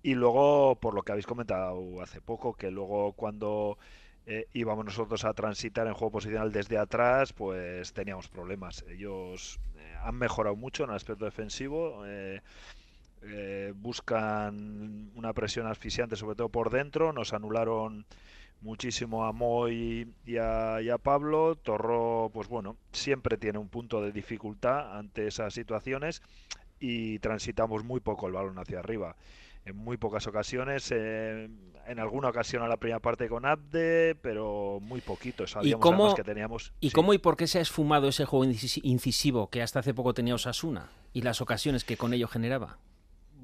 [0.03, 3.79] y luego, por lo que habéis comentado hace poco, que luego cuando
[4.27, 8.85] eh, íbamos nosotros a transitar en juego posicional desde atrás, pues teníamos problemas.
[8.89, 12.05] Ellos eh, han mejorado mucho en el aspecto defensivo.
[12.05, 12.41] eh,
[13.77, 17.13] buscan una presión asfixiante, sobre todo por dentro.
[17.13, 18.05] Nos anularon
[18.63, 21.57] muchísimo a Moy y a, y a Pablo.
[21.57, 26.23] Torró, pues bueno, siempre tiene un punto de dificultad ante esas situaciones
[26.81, 29.17] y transitamos muy poco el balón hacia arriba.
[29.65, 30.91] en muy pocas ocasiones.
[30.91, 31.49] eh,
[31.85, 35.45] en alguna ocasión a la primera parte con Abde, pero muy poquito.
[35.63, 36.73] ¿Y cómo, además que teníamos.
[36.79, 36.95] ¿Y sí.
[36.95, 40.15] cómo y por qué se ha esfumado ese juego incisi- incisivo que hasta hace poco
[40.15, 42.79] tenía Osasuna y las ocasiones que con ello generaba?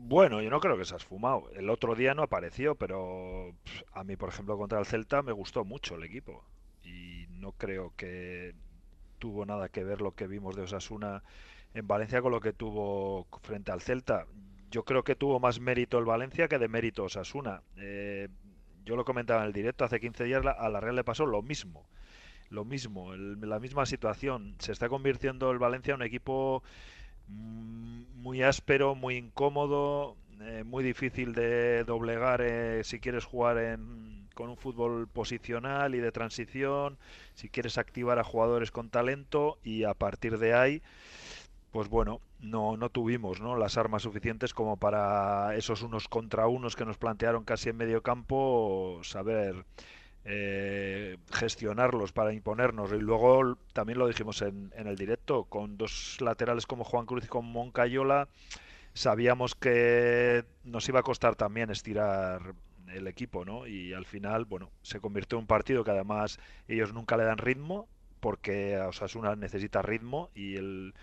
[0.08, 1.50] Bueno, yo no creo que se ha esfumado.
[1.54, 3.52] El otro día no apareció, pero
[3.92, 6.44] a mí, por ejemplo, contra el Celta me gustó mucho el equipo.
[6.82, 8.54] Y no creo que
[9.18, 11.22] tuvo nada que ver lo que vimos de Osasuna
[11.74, 14.24] en Valencia con lo que tuvo frente al Celta.
[14.70, 17.62] Yo creo que tuvo más mérito el Valencia que de mérito Osasuna.
[17.76, 18.28] Eh,
[18.86, 21.42] yo lo comentaba en el directo, hace 15 días a la Real le pasó lo
[21.42, 21.86] mismo.
[22.48, 24.54] Lo mismo, el- la misma situación.
[24.58, 26.62] Se está convirtiendo el Valencia en un equipo
[27.28, 34.50] muy áspero, muy incómodo, eh, muy difícil de doblegar eh, si quieres jugar en- con
[34.50, 36.98] un fútbol posicional y de transición,
[37.34, 40.82] si quieres activar a jugadores con talento y a partir de ahí,
[41.70, 43.56] pues bueno, no, no tuvimos ¿no?
[43.56, 48.02] las armas suficientes como para esos unos contra unos que nos plantearon casi en medio
[48.02, 49.64] campo, saber
[50.30, 52.92] eh, gestionarlos para imponernos.
[52.92, 57.24] Y luego también lo dijimos en, en el directo, con dos laterales como Juan Cruz
[57.24, 58.28] y con Moncayola,
[58.92, 62.54] sabíamos que nos iba a costar también estirar
[62.88, 63.66] el equipo, ¿no?
[63.66, 66.38] Y al final, bueno, se convirtió en un partido que además
[66.68, 67.88] ellos nunca le dan ritmo,
[68.20, 70.94] porque Osasuna necesita ritmo y el,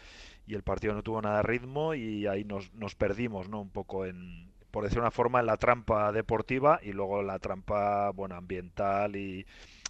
[0.45, 3.61] y el partido no tuvo nada de ritmo y ahí nos, nos perdimos, ¿no?
[3.61, 7.39] Un poco en, por decir una forma, en la trampa deportiva y luego en la
[7.39, 9.45] trampa, bueno, ambiental y,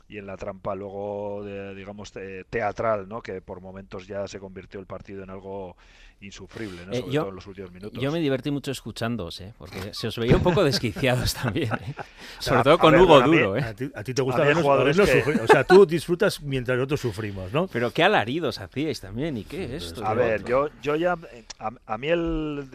[0.08, 3.20] y en la trampa luego, de, digamos, te- teatral, ¿no?
[3.24, 5.76] Que por momentos ya se convirtió el partido en algo
[6.22, 6.92] insufrible, ¿no?
[6.94, 8.00] Eh, Sobre yo, todo en los últimos minutos.
[8.00, 9.54] yo me divertí mucho escuchándoos, ¿eh?
[9.58, 11.74] porque se os veía un poco desquiciados también.
[11.74, 11.96] ¿eh?
[12.40, 13.58] Sobre A- todo a con ver, Hugo a mí- Duro.
[13.58, 13.62] ¿eh?
[13.64, 15.42] A ti, a ti te gusta A hay vernos- jugadores que- sufrir.
[15.42, 17.66] O sea, tú disfrutas mientras nosotros sufrimos, ¿no?
[17.68, 20.06] Pero qué alaridos hacíais también, ¿y qué es esto?
[20.06, 20.68] A y lo ver, otro?
[20.70, 22.70] yo, yo ya, eh, a, a mí el,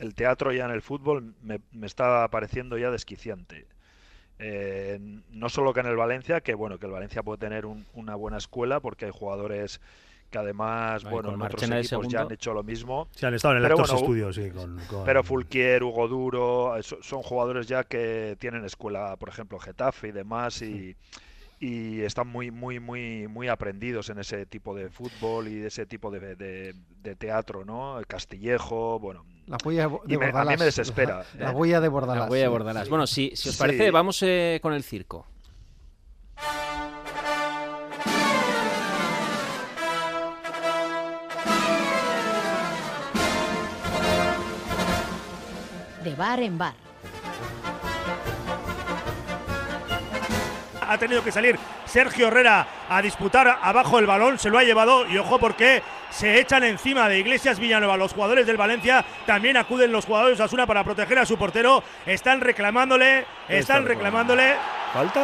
[0.00, 3.66] el teatro ya en el fútbol me, me está pareciendo ya desquiciante.
[4.38, 4.98] Eh,
[5.30, 8.14] no solo que en el Valencia, que bueno, que el Valencia puede tener un- una
[8.14, 9.80] buena escuela porque hay jugadores
[10.30, 13.08] que además, bueno, en otros equipos ya han hecho lo mismo.
[13.16, 16.08] Sí, han estado en el Pero Actors bueno, Studio, sí, con- con- Pero Fulquier, Hugo
[16.08, 20.96] Duro, eh, so- son jugadores ya que tienen escuela, por ejemplo, Getafe y demás, y,
[21.58, 25.84] y están muy, muy, muy, muy aprendidos en ese tipo de fútbol y de ese
[25.84, 27.98] tipo de, de- de teatro, ¿no?
[27.98, 29.26] El Castillejo, bueno.
[29.50, 31.24] La huella de a mí me desespera.
[31.36, 31.54] La, la ¿eh?
[31.54, 32.24] huella de Bordalás.
[32.24, 32.52] La huella de sí.
[32.52, 32.88] Bordalás.
[32.88, 33.58] Bueno, si, si os Sí.
[33.60, 35.26] parece, vamos eh, con el circo.
[46.04, 46.74] De bar en bar.
[50.88, 55.06] Ha tenido que salir Sergio Herrera a disputar abajo el balón, se lo ha llevado
[55.06, 59.92] y ojo porque se echan encima de Iglesias Villanueva los jugadores del Valencia, también acuden
[59.92, 64.54] los jugadores de Asuna para proteger a su portero, están reclamándole, están Está reclamándole
[64.92, 65.20] ¿Falta?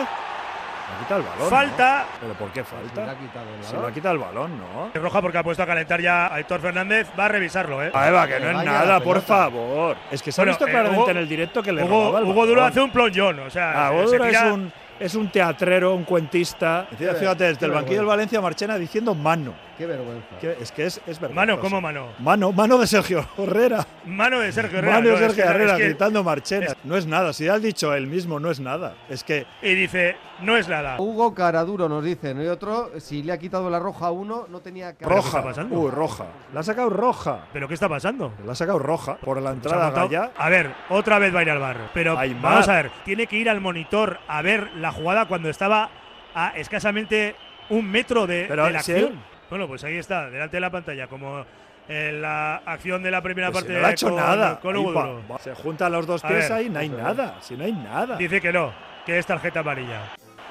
[0.89, 1.51] Le ha quitado el balón.
[1.51, 1.99] Falta.
[2.13, 2.19] ¿no?
[2.21, 2.95] ¿Pero por qué falta?
[2.95, 3.83] Se le ha quitado el Se balón.
[3.83, 4.91] le ha quitado el balón, ¿no?
[4.95, 7.91] roja porque ha puesto a calentar ya a Héctor Fernández, va a revisarlo, ¿eh?
[7.93, 9.97] Ah, Eva, que no es nada, por favor.
[10.13, 12.17] Es que se ha Bueno, visto eh, claramente Hugo- en el directo que le Hugo,
[12.19, 14.73] el Hugo Duro hace un plonjón, o sea, Ah, se- Hugo se Duro es un,
[15.01, 16.87] es un teatrero, un cuentista.
[16.97, 18.07] Fíjate, desde el banquillo del.
[18.07, 19.55] Valencia Marchena diciendo mano.
[19.77, 20.39] Qué vergüenza.
[20.41, 21.35] Que es que es, es vergonzoso.
[21.35, 22.09] Mano, ¿cómo mano?
[22.19, 23.87] Mano, mano de Sergio Herrera.
[24.07, 24.95] Mano de Sergio Herrera.
[24.95, 26.67] Mano de Sergio Herrera es que- gritando Marchena.
[26.85, 28.95] No es nada, si has dicho él mismo, no es nada.
[29.09, 30.97] Es que Y dice, no es nada.
[30.99, 32.41] Hugo Caraduro nos dicen.
[32.43, 35.25] Y otro, si le ha quitado la roja a uno, no tenía que haber- ¿qué
[35.27, 35.49] está roja.
[35.49, 35.79] pasando?
[35.79, 36.25] Uy, roja.
[36.55, 37.41] La ha sacado roja.
[37.53, 38.33] ¿Pero qué está pasando?
[38.47, 39.93] La ha sacado roja por la ha entrada.
[40.37, 41.91] A ver, otra vez va a ir al bar.
[41.93, 45.51] Pero Ay, vamos a ver, tiene que ir al monitor a ver la jugada cuando
[45.51, 45.91] estaba
[46.35, 47.35] a escasamente
[47.69, 49.13] un metro de, Pero de la si acción.
[49.13, 49.19] él-
[49.51, 51.45] Bueno, pues ahí está, delante de la pantalla, como
[51.89, 54.61] en la acción de la primera Pues si parte no le ha hecho con, nada.
[54.61, 55.23] con Hugo Duro.
[55.41, 57.37] Se juntan los dos pies ahí, no hay nada.
[57.41, 58.17] Si no hay nada.
[58.17, 58.73] Dice que no,
[59.05, 60.01] que es tarjeta amarilla.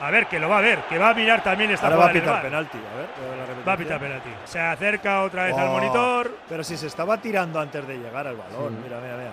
[0.02, 2.06] A ver, que lo va a ver, que va a mirar también esta Ahora va
[2.10, 2.78] a pitar penalti.
[2.78, 4.30] A ver, la Va a pitar penalti.
[4.44, 6.32] Se acerca otra vez al Oh, monitor.
[6.50, 8.74] Pero si se estaba tirando antes de llegar al balón.
[8.74, 8.80] Sí.
[8.84, 9.32] Mira, mira, mira.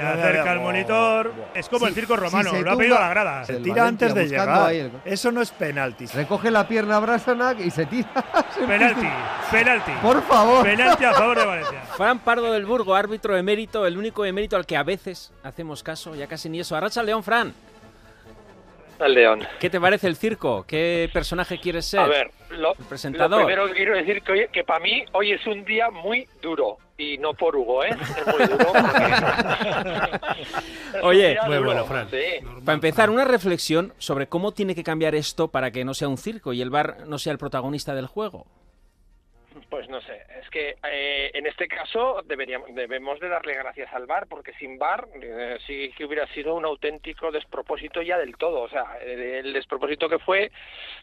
[0.00, 1.32] Se acerca al Buah, monitor.
[1.54, 3.44] Es como el circo romano, se lo ha pedido a la grada.
[3.44, 4.72] Se El tira antes de llegar.
[4.72, 6.06] el- Eso no es penalti.
[6.06, 8.08] Recoge la pierna a Brasanac y se tira.
[8.66, 9.08] Penalti,
[9.50, 9.92] penalti.
[10.02, 10.64] Por favor.
[10.64, 11.80] Penalti a favor de Valencia.
[11.96, 16.14] Fran Pardo del Burgo, árbitro emérito, el único emérito al que a veces hacemos caso,
[16.14, 16.76] ya casi ni eso.
[16.76, 17.52] Arracha León, Fran.
[19.00, 19.40] Al León.
[19.58, 20.64] ¿Qué te parece el circo?
[20.66, 22.00] ¿Qué personaje quieres ser?
[22.00, 23.40] A ver, lo, El presentador.
[23.40, 26.26] lo primero que quiero decir que, hoy- que para mí hoy es un día muy
[26.42, 26.76] duro.
[26.98, 27.88] Y no por Hugo, ¿eh?
[27.90, 28.72] Es muy duro.
[31.02, 32.10] Oye, muy duro, bueno, Fran.
[32.10, 32.46] Sí.
[32.64, 36.18] Para empezar, una reflexión sobre cómo tiene que cambiar esto para que no sea un
[36.18, 38.46] circo y el bar no sea el protagonista del juego.
[39.70, 44.06] Pues no sé, es que eh, en este caso deberíamos, debemos de darle gracias al
[44.06, 48.62] VAR, porque sin VAR eh, sí que hubiera sido un auténtico despropósito ya del todo.
[48.62, 50.50] O sea, el, despropósito que fue,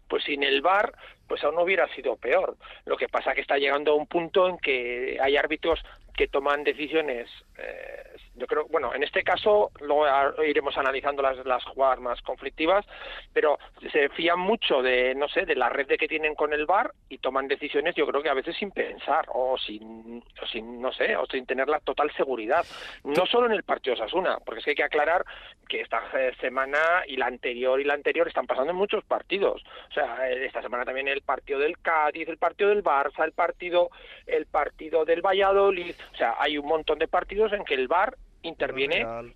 [0.09, 0.91] pues sin el VAR,
[1.29, 2.57] pues aún no hubiera sido peor.
[2.83, 5.79] Lo que pasa que está llegando a un punto en que hay árbitros
[6.17, 10.05] que toman decisiones, eh, yo creo, bueno, en este caso luego
[10.43, 12.85] iremos analizando las, las jugadas más conflictivas,
[13.33, 13.57] pero
[13.91, 16.91] se fían mucho de, no sé, de la red de que tienen con el VAR
[17.09, 20.91] y toman decisiones yo creo que a veces sin pensar o sin, o sin no
[20.91, 22.65] sé, o sin tener la total seguridad.
[23.03, 25.25] No solo en el partido de Osasuna, porque es que hay que aclarar
[25.67, 29.63] que esta eh, semana y la anterior y la anterior están pasando en muchos partidos.
[29.89, 33.33] O sea, eh, esta semana también el partido del Cádiz, el partido del Barça, el
[33.33, 33.89] partido,
[34.25, 35.95] el partido del Valladolid.
[36.13, 38.15] O sea, hay un montón de partidos en que el VAR
[38.47, 39.33] interviene en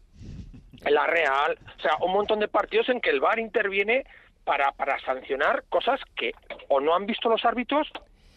[0.94, 4.06] la Real, o sea, un montón de partidos en que el VAR interviene
[4.44, 6.34] para, para sancionar cosas que
[6.68, 7.88] o no han visto los árbitros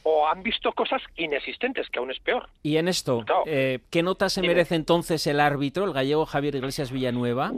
[0.05, 2.49] o han visto cosas inexistentes, que aún es peor.
[2.63, 6.93] Y en esto, eh, ¿qué nota se merece entonces el árbitro, el gallego Javier Iglesias
[6.93, 7.53] Villanueva?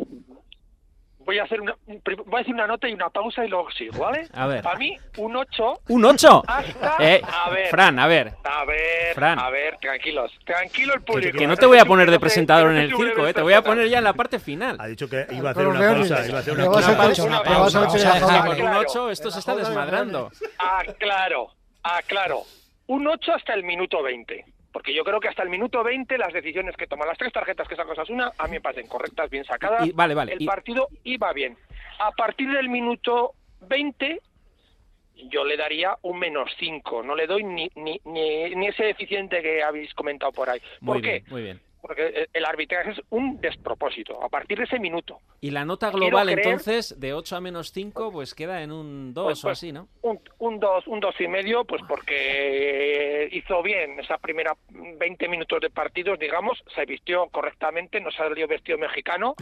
[1.26, 3.98] Voy a hacer una, voy a decir una nota y una pausa y luego sigo,
[3.98, 4.28] ¿vale?
[4.32, 4.62] A ver.
[4.62, 5.80] Para mí, un 8.
[5.88, 6.42] ¡Un 8!
[6.46, 8.32] Hasta, Eh, a ver, Fran, a ver.
[8.44, 9.38] A ver, Fran.
[9.40, 10.30] a ver, tranquilos.
[10.44, 11.36] Tranquilo el público.
[11.36, 13.42] Que no te voy a poner de Que presentador que en el circo, eh, te
[13.42, 14.76] voy a poner ya en la parte final.
[14.78, 16.26] Ha dicho que iba a hacer una pausa.
[16.28, 17.86] Iba a hacer una pausa.
[17.86, 18.80] con un Claro.
[18.80, 20.30] 8 esto se está desmadrando.
[20.60, 21.48] Ah, claro,
[21.82, 22.42] ah, claro.
[22.86, 24.44] Un 8 hasta el minuto 20.
[24.76, 27.66] Porque yo creo que hasta el minuto 20 las decisiones que toman las tres tarjetas
[27.66, 29.86] que sacó Osasuna a mí me parecen correctas, bien sacadas.
[29.86, 31.56] Y- vale, vale, El y- partido iba bien.
[31.98, 34.20] A partir del minuto 20
[35.30, 37.02] yo le daría un menos 5.
[37.02, 40.60] No le doy ni, ni, ni, ni ese deficiente que habéis comentado por ahí.
[40.82, 41.10] Muy ¿Por qué?
[41.12, 41.60] bien, muy bien.
[41.86, 44.22] Porque el- arbitraje es un despropósito.
[44.22, 45.18] A partir de ese minuto.
[45.40, 49.12] Y la nota global creer- entonces, de 8 a menos 5, pues queda en un
[49.14, 49.88] 2 Pues- o pues, así, ¿no?
[50.02, 55.60] Un, un dos, un dos y medio, pues porque hizo bien esa primera 20 minutos
[55.60, 59.34] de partidos, digamos, se vistió correctamente, no salió vestido mexicano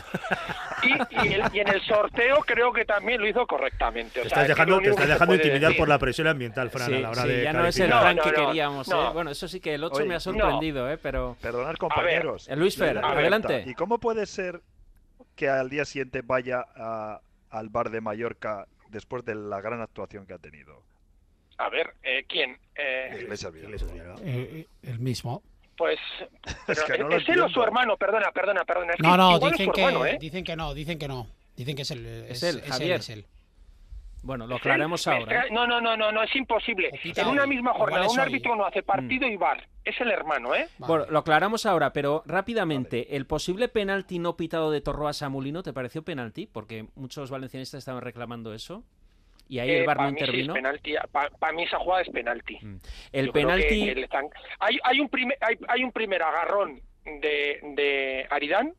[0.83, 0.93] y,
[1.29, 4.21] y, el- y en el sorteo creo que también lo hizo correctamente.
[4.21, 5.99] O Te sea, estás es que dejando, te estás que dejando intimidar decir- por la
[5.99, 7.89] presión ambiental, Fran, Sí, a la hora sí, de ya no es el.
[7.89, 9.09] Fran No, que no, no, queríamos, no.
[9.09, 9.13] ¿eh?
[9.13, 10.21] Bueno, eso sí que el 8 Oye, me ha no.
[10.21, 10.99] sorprendido, ¿eh?
[11.03, 11.37] Pero...
[11.41, 12.34] Perdonad, compañeros.
[12.49, 13.65] Eh, Luis Fer, La- la adelante.
[13.67, 14.61] ¿Y cómo puede ser
[15.37, 17.21] que al día siguiente vaya a-
[17.51, 20.83] al bar de Mallorca después de la gran actuación que ha tenido?
[21.59, 22.59] A ver, eh, ¿quién?
[22.75, 23.27] Eh.
[24.23, 25.43] Eh, el mismo.
[25.77, 25.99] pues
[26.67, 27.97] pero, que no lo ¿es él o su hermano?
[27.97, 28.93] Perdona, perdona, perdona.
[28.93, 30.19] es que No, no, dicen su que, hermano, ¿eh?
[30.21, 31.27] dicen que no, dicen que no.
[31.57, 32.07] Dicen que es él.
[32.29, 33.01] Es él, es Javier.
[33.01, 33.27] es él.
[34.25, 34.61] Bueno, lo Me
[35.07, 35.45] ahora.
[35.51, 36.91] No, no, no, no, no, es imposible.
[37.03, 39.69] pita En una misma jornada, un árbitro no hace partido y bar.
[39.85, 40.67] Es el hermano, ¿eh?
[40.79, 45.63] Bueno, lo aclaramos ahora, pero rápidamente, ¿el posible penalti no pitado de Torroa a Samulino
[45.63, 46.47] te pareció penalti?
[46.47, 48.83] Porque muchos valencianistas estaban reclamando eso.
[49.47, 50.55] Y ahí el VAR no Eh, sí intervino.
[50.55, 50.95] penalti.
[51.13, 52.59] Para mí esa jugada es penalti.
[53.13, 53.85] El Yo creo penalti...
[53.85, 58.73] que le están- hay, hay, un primer, hay, hay un primer agarrón de, de Aridán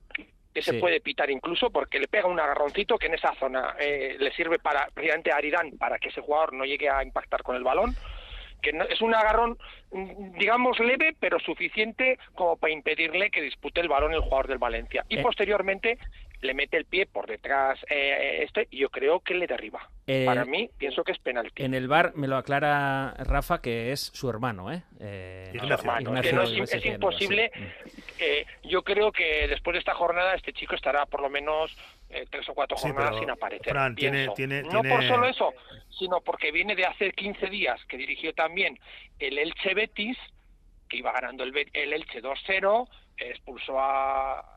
[0.55, 0.79] que se Sí.
[0.79, 4.57] puede pitar incluso porque le pega un agarroncito que en esa zona eh, le sirve
[4.57, 7.93] para precisamente a Aridán para que ese jugador no llegue a impactar con el balón
[8.61, 9.57] que no- es un agarrón
[9.91, 14.57] mm, digamos leve pero suficiente como para impedirle que dispute el balón el jugador del
[14.57, 15.21] Valencia y Eh.
[15.21, 15.97] posteriormente
[16.41, 20.23] le mete el pie por detrás eh, este y yo creo que le derriba Eh,
[20.25, 24.01] para mí pienso que es penalti En el bar me lo aclara Rafa que es
[24.13, 24.83] su hermano, ¿eh?
[24.99, 27.51] Eh, Ignacio, hermano, Ignacio que no es, imposible.
[27.53, 27.59] sí.
[27.59, 27.65] Mm.
[28.19, 31.75] eh, yo creo que después de esta jornada este chico estará por lo menos
[32.09, 33.71] eh, tres o cuatro Sí, jornadas pero, sin aparecer.
[33.73, 35.53] Fran, tiene- tiene- no tiene- por solo eso,
[35.97, 38.77] sino porque viene de hace 15 días que dirigió también
[39.19, 40.17] el Elche Betis,
[40.87, 44.54] que iba ganando el, el Elche 2-0, expulsó a eh,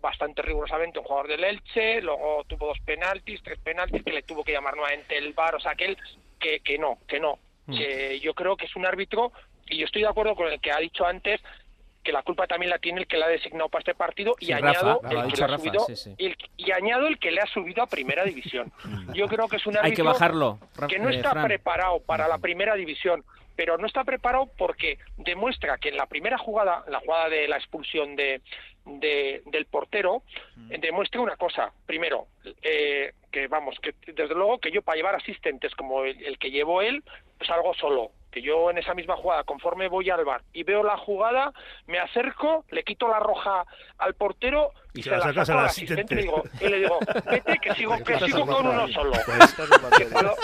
[0.00, 4.44] bastante rigurosamente un jugador del Elche, luego tuvo dos penaltis, tres penaltis que le tuvo
[4.44, 5.98] que llamar nuevamente el VAR, o sea que él
[6.38, 7.38] que, que no, que no.
[7.66, 7.76] Mm.
[7.76, 9.32] Que yo creo que es un árbitro
[9.68, 11.40] y yo estoy de acuerdo con el que ha dicho antes
[12.04, 14.46] que la culpa también la tiene el que la ha designado para este partido y
[14.46, 16.14] Sí, añado Rafa, el que dicho le ha Rafa, subido sí, sí.
[16.18, 18.72] el- y añado el que le ha subido a primera división.
[19.14, 21.44] Yo creo que es un Hay que árbitro bajarlo, que no eh, está Fran.
[21.46, 23.24] preparado para la primera división,
[23.56, 27.56] pero no está preparado porque demuestra que en la primera jugada, la jugada de la
[27.56, 28.40] expulsión de,
[28.88, 30.22] de- del portero,
[30.80, 31.72] demuestra una cosa.
[31.86, 32.26] Primero,
[32.62, 36.50] eh, que vamos, que desde luego que yo para llevar asistentes como el, el que
[36.50, 37.02] llevó él,
[37.36, 38.10] pues algo solo.
[38.30, 41.52] Que yo en esa misma jugada, conforme voy al bar y veo la jugada,
[41.86, 43.64] me acerco, le quito la roja
[43.96, 46.98] al portero y, se, se la sacas al asistente y, digo, y le digo,
[47.30, 49.12] vete que sigo, que sigo con uno solo.
[49.12, 50.36] Que para, lo,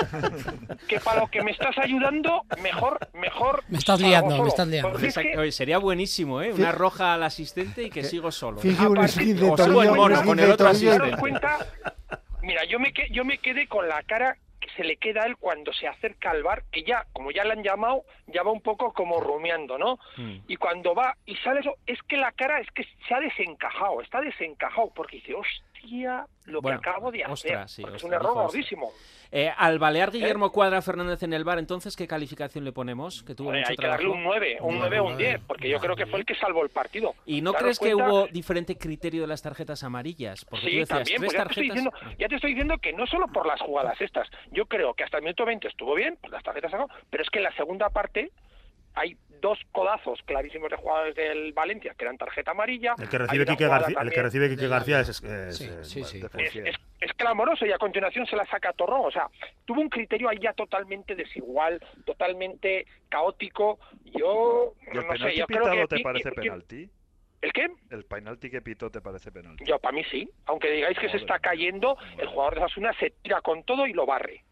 [0.86, 3.64] que para lo que me estás ayudando, mejor, mejor.
[3.68, 4.98] Me estás liando, me estás liando.
[4.98, 5.36] Es que-.
[5.36, 6.52] Oye, sería buenísimo, ¿eh?
[6.52, 8.60] Una roja al asistente y que sigo solo.
[8.60, 11.16] Finge un de con el otro asistente.
[11.18, 11.66] cuenta,
[12.42, 14.36] mira, yo me, que- yo me quedé con la cara
[14.76, 17.52] se le queda a él cuando se acerca al bar, que ya, como ya le
[17.52, 19.98] han llamado, ya va un poco como rumiando, ¿no?
[20.16, 20.38] Mm.
[20.48, 24.00] Y cuando va y sale eso, es que la cara es que se ha desencajado,
[24.00, 25.64] está desencajado, porque dice, hostia,
[26.46, 27.32] lo Bueno, que acabo de hacer.
[27.32, 28.90] ostras, sí, Porque es ostras, un error gordísimo.
[29.30, 33.22] Eh, al balear Guillermo Cuadra Fernández en el bar, entonces, ¿qué calificación le ponemos?
[33.24, 34.18] Que tuvo Joder, mucho hay que darle trabajo.
[34.18, 36.62] un 9, un 9 o un 10, porque yo creo que fue el que salvó
[36.62, 37.14] el partido.
[37.26, 40.44] ¿Y no crees que cuenta- hubo diferente criterio de las tarjetas amarillas?
[40.44, 41.92] Porque tú Sí, decías, también, tres pues ya te, estoy tarjetas...
[41.94, 45.02] diciendo, ya te estoy diciendo que no solo por las jugadas estas, yo creo que
[45.04, 47.56] hasta el minuto 20 estuvo bien, pues las tarjetas sacó, pero es que en la
[47.56, 48.30] segunda parte
[48.94, 52.94] hay dos codazos clarísimos de jugadores del Valencia que eran tarjeta amarilla.
[52.98, 56.04] El que recibe Quique García, el que recibe Quique García es, es- Sí, es- sí,
[56.04, 56.20] sí.
[56.38, 59.02] es, es- es clamoroso y a continuación se la saca Torrón.
[59.04, 59.28] O sea,
[59.64, 63.78] tuvo un criterio ahí ya totalmente desigual, totalmente caótico.
[64.04, 65.96] Yo ¿Y el no sé, penalti yo creo pitado que...
[65.96, 66.90] te parece penalti?
[67.42, 67.66] ¿El qué?
[67.90, 69.64] ¿El penalti que pitó te parece penalti?
[69.66, 70.28] Yo, para mí sí.
[70.46, 73.92] Aunque digáis que se está cayendo, el jugador de Sasuna se tira con todo y
[73.92, 74.44] lo barre.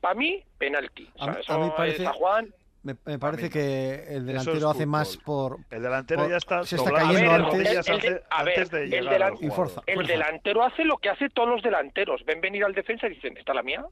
[0.00, 1.10] Para mí, penalti.
[1.16, 2.54] O A sea, mí- eso a mí parece- es a Juan.
[2.88, 5.58] Me, me parece que el delantero es hace más por.
[5.70, 7.88] El delantero por- ya está se está cayendo ver, antes.
[7.88, 9.82] el- antes- ver, de llegar Y fuerza.
[9.86, 12.24] El delantero hace lo que hace todos los delanteros.
[12.24, 13.84] Ven venir al defensa y dicen, ¿esta es la mía?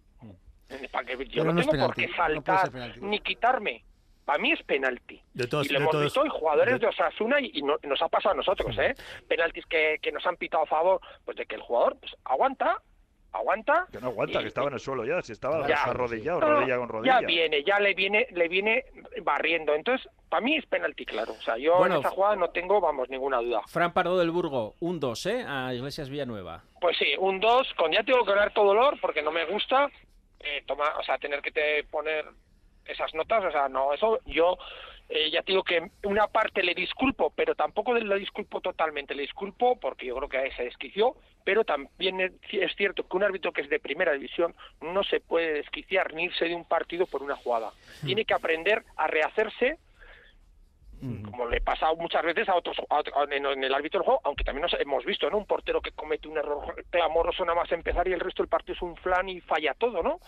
[0.90, 1.26] ¿Para qué?
[1.28, 2.70] Yo no, tengo por qué saltar
[3.02, 3.84] ni quitarme.
[4.24, 5.20] Para mí es penalti.
[5.34, 7.62] De todos- y lo de hemos todos- visto en jugadores de- de, Osasuna y, y
[7.62, 8.94] no- nos ha pasado a nosotros, ¿eh?
[9.28, 12.82] Penaltis que, que nos han pitado a favor, pues de que el jugador pues, aguanta,
[13.32, 13.86] aguanta.
[13.92, 15.82] Que no aguanta, y- que estaba en el suelo ya, si estaba Ya.
[15.84, 17.20] arrodillado, No, rodilla con rodilla.
[17.20, 18.84] Ya viene, ya le viene, le viene
[19.22, 19.74] barriendo.
[19.74, 21.32] Entonces, para mí es penalti, claro.
[21.32, 23.62] O sea, yo Bueno, en esta jugada no tengo, vamos, ninguna duda.
[23.66, 25.44] Fran Pardo del Burgo, un 2, ¿eh?
[25.46, 26.62] A Iglesias Villanueva.
[26.80, 29.88] Pues sí, un 2, con ya tengo que dar todo dolor porque no me gusta
[30.40, 32.24] eh, toma, o sea, tener que te poner
[32.84, 34.56] esas notas, o sea, no, eso yo
[35.08, 39.22] eh, ya te digo que una parte le disculpo, pero tampoco le disculpo totalmente, le
[39.22, 43.62] disculpo porque yo creo que se desquició, pero también es cierto que un árbitro que
[43.62, 47.36] es de primera división no se puede desquiciar ni irse de un partido por una
[47.36, 47.72] jugada.
[48.04, 49.78] Tiene que aprender a rehacerse
[51.00, 54.44] como le pasa muchas veces a otros a en, en el árbitro del juego, aunque
[54.44, 55.36] también nos hemos visto, ¿no?
[55.36, 58.74] Un portero que comete un error clamoroso nada más empezar y el resto del partido
[58.74, 60.18] es un flan y falla todo, ¿no?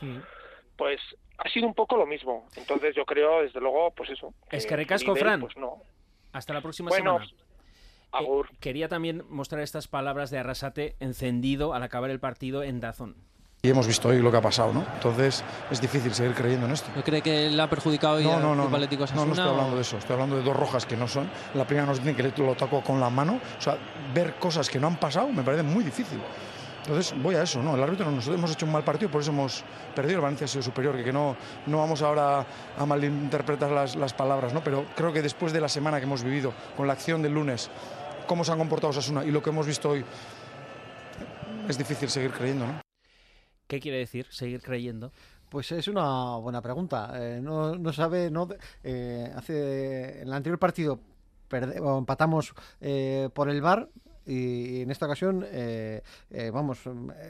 [0.77, 1.01] Pues
[1.39, 2.47] ha sido un poco lo mismo.
[2.57, 4.35] Entonces yo creo, desde luego, pues eso.
[4.51, 5.41] Es que que recasco, nivel, Fran.
[5.41, 5.77] Pues no.
[6.33, 7.43] Hasta la próxima Bueno, semana.
[8.21, 13.17] Eh, quería también mostrar estas palabras de Arrasate encendido al acabar el partido en Dazón.
[13.61, 14.85] Y hemos visto hoy lo que ha pasado, ¿no?
[14.95, 16.89] Entonces es difícil seguir creyendo en esto.
[16.95, 19.45] ¿No cree que le ha perjudicado hoy No, no, no, Club no, Atlético no, estoy
[19.45, 21.29] o- hablando de eso, estoy hablando de dos rojas que no son.
[21.55, 23.77] La primera nos dicen que lo tocó con la mano, o sea,
[24.15, 26.21] ver cosas que no han pasado me parece muy difícil.
[26.89, 27.75] Entonces voy a eso, ¿no?
[27.75, 29.63] El árbitro nosotros hemos hecho un mal partido, por eso hemos
[29.95, 30.17] perdido.
[30.17, 31.37] El Valencia ha sido superior, que, que no,
[31.67, 32.47] no vamos ahora
[32.79, 34.65] a malinterpretar las, las palabras, ¿no?
[34.65, 37.69] Pero creo que después de la semana que hemos vivido, con la acción del lunes,
[38.27, 40.03] cómo se han comportado Osasuna y lo que hemos visto hoy,
[41.69, 42.81] es difícil seguir creyendo, ¿no?
[43.67, 45.13] ¿Qué quiere decir seguir creyendo?
[45.51, 47.13] Pues es una buena pregunta.
[47.17, 48.49] Eh, no, no sabe, no,
[48.83, 50.99] eh, hace en el anterior partido
[51.51, 53.91] perde- empatamos eh, por el VAR
[54.29, 56.81] y en esta ocasión, eh, eh, vamos,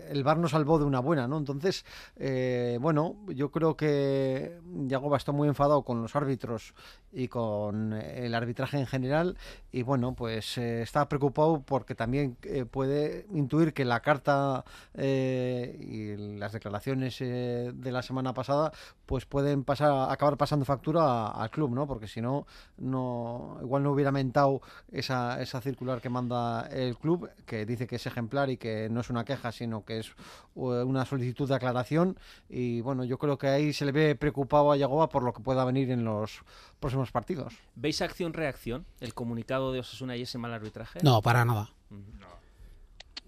[0.08, 1.38] el VAR nos salvó de una buena, ¿no?
[1.38, 1.84] Entonces,
[2.16, 6.74] eh, bueno, yo creo que Yagoba está muy enfadado con los árbitros
[7.12, 9.38] y con el arbitraje en general
[9.70, 12.36] y bueno, pues está preocupado porque también
[12.70, 18.72] puede intuir que la carta y las declaraciones de la semana pasada
[19.06, 21.86] pues pueden pasar acabar pasando factura al club, ¿no?
[21.86, 22.46] Porque si no,
[22.76, 24.60] no igual no hubiera mentado
[24.92, 29.00] esa, esa circular que manda el club, que dice que es ejemplar y que no
[29.00, 30.12] es una queja, sino que es
[30.54, 32.18] una solicitud de aclaración
[32.48, 35.42] y bueno, yo creo que ahí se le ve preocupado a Yagoba por lo que
[35.42, 36.40] pueda venir en los
[36.80, 37.54] próximos partidos.
[37.74, 38.86] ¿Veis acción-reacción?
[39.00, 41.00] ¿El comunicado de Osasuna y ese mal arbitraje?
[41.02, 41.70] No, para nada.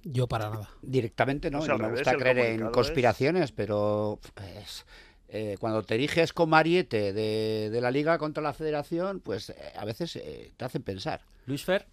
[0.03, 0.71] Yo para nada.
[0.83, 4.87] Directamente no, O sea, no al me revés, gusta creer en conspiraciones, pero pues,
[5.29, 9.57] eh, cuando te eriges con Mariette de, de la liga contra la federación, pues eh,
[9.77, 11.21] a veces eh, te hacen pensar.
[11.47, 11.87] Luis Fer.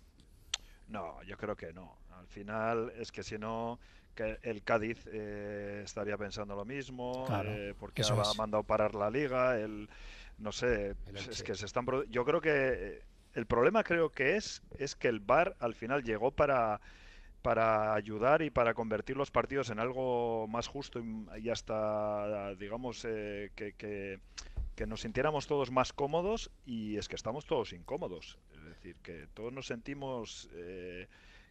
[0.88, 1.98] No, yo creo que no.
[2.12, 3.80] Al final es que si no,
[4.16, 9.10] que el Cádiz eh, estaría pensando lo mismo, Claro, eh, porque ha mandado parar la
[9.10, 9.90] liga, el,
[10.38, 11.86] no sé, es que se están...
[12.10, 13.02] Yo creo que eh,
[13.34, 16.82] el problema creo que es, es que el VAR al final llegó para
[17.42, 23.06] para ayudar y para convertir los partidos en algo más justo y, y hasta, digamos,
[23.08, 24.20] eh, que, que,
[24.76, 28.38] que nos sintiéramos todos más cómodos y es que estamos todos incómodos.
[28.88, 31.08] Decir, que todos nos sentimos eh,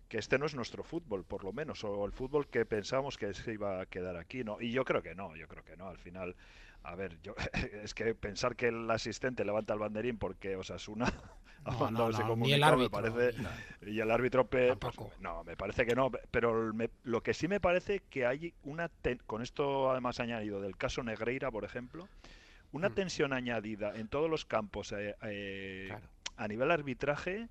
[0.09, 3.35] que este no es nuestro fútbol, por lo menos, o el fútbol que pensábamos que
[3.35, 4.43] se iba a quedar aquí.
[4.43, 4.59] ¿no?
[4.61, 5.89] Y yo creo que no, yo creo que no.
[5.89, 6.35] Al final,
[6.83, 7.35] a ver, yo
[7.83, 11.05] es que pensar que el asistente levanta el banderín porque Osasuna
[11.67, 13.39] No, no, ese no, ni el comunicado, me árbitro, parece,
[13.91, 17.49] y el árbitro, pe- pues, no, me parece que no, pero me- lo que sí
[17.49, 22.09] me parece que hay una, ten- con esto además añadido del caso Negreira, por ejemplo,
[22.73, 25.89] una tensión añadida en todos los campos eh, eh,
[26.37, 27.49] a nivel arbitraje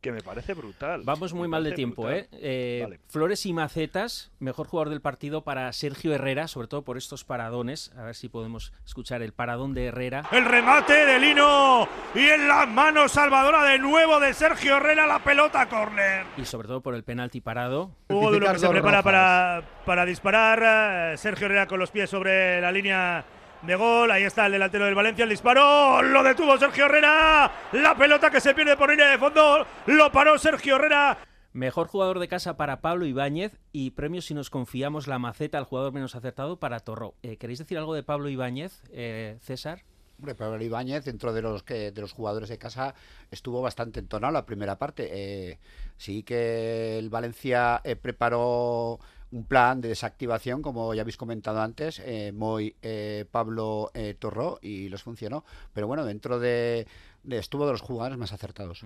[0.00, 1.02] que me parece brutal.
[1.04, 2.20] Vamos muy Me mal de tiempo, brutal.
[2.20, 2.28] ¿eh?
[2.32, 3.00] Eh, Vale.
[3.08, 7.92] Flores y Macetas, mejor jugador del partido para Sergio Herrera, sobre todo por estos paradones.
[7.96, 10.24] A ver si podemos escuchar el paradón de Herrera.
[10.32, 15.22] El remate de Lino y en la mano salvadora de nuevo de Sergio Herrera la
[15.22, 16.24] pelota córner.
[16.38, 17.90] Y sobre todo por el penalti parado.
[18.08, 21.12] Hugo Duro que se prepara para, para disparar.
[21.12, 23.24] eh, Sergio Herrera con los pies sobre la línea
[23.62, 24.10] de gol.
[24.10, 25.24] Ahí está el delantero del Valencia.
[25.24, 26.02] El disparo.
[26.02, 27.50] Lo detuvo Sergio Herrera.
[27.72, 29.66] La pelota que se pierde por línea de fondo.
[29.86, 31.18] Lo paró Sergio Herrera.
[31.52, 35.64] Mejor jugador de casa para Pablo Ibáñez y premio si nos confiamos la maceta al
[35.64, 37.14] jugador menos acertado para Torró.
[37.22, 39.82] Eh, ¿Queréis decir algo de Pablo Ibáñez, eh, César?
[40.22, 42.94] Hombre, Pablo Ibáñez, dentro de los que de los jugadores de casa,
[43.32, 45.08] estuvo bastante entonado la primera parte.
[45.10, 45.58] Eh,
[45.96, 49.00] sí que el Valencia eh, preparó
[49.32, 54.58] un plan de desactivación, como ya habéis comentado antes, eh, Moy, eh, Pablo, eh, Torró,
[54.62, 55.44] y los funcionó.
[55.72, 56.86] Pero bueno, dentro de,
[57.22, 58.84] de- estuvo de los jugadores más acertados.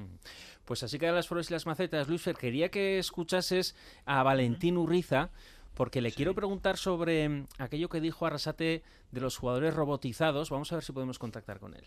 [0.65, 2.09] Pues así quedan las flores y las macetas.
[2.09, 3.75] Luis Fer, quería que escuchases
[4.05, 5.31] a Valentín Urriza,
[5.75, 10.49] porque le quiero preguntar sobre mm, aquello que dijo Arrasate de los jugadores robotizados.
[10.51, 11.85] Vamos a ver si podemos contactar con él.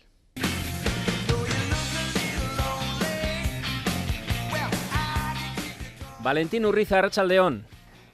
[6.22, 7.64] Valentín Urriza, Arrachaldeón.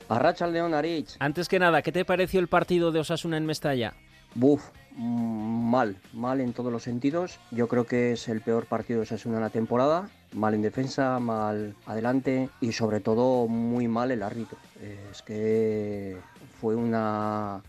[0.09, 1.17] Arrachaldeón, Aritz.
[1.19, 3.95] Antes que nada, ¿qué te pareció el partido de Osasuna en Mestalla?
[4.35, 7.41] Buf, mm, mal, mal en todos los sentidos.
[7.51, 10.09] Yo creo que es el peor partido de Osasuna en la temporada.
[10.33, 14.59] Mal en defensa, mal adelante y sobre todo muy mal el árbitro.
[15.11, 16.17] Es que
[16.61, 17.63] fue una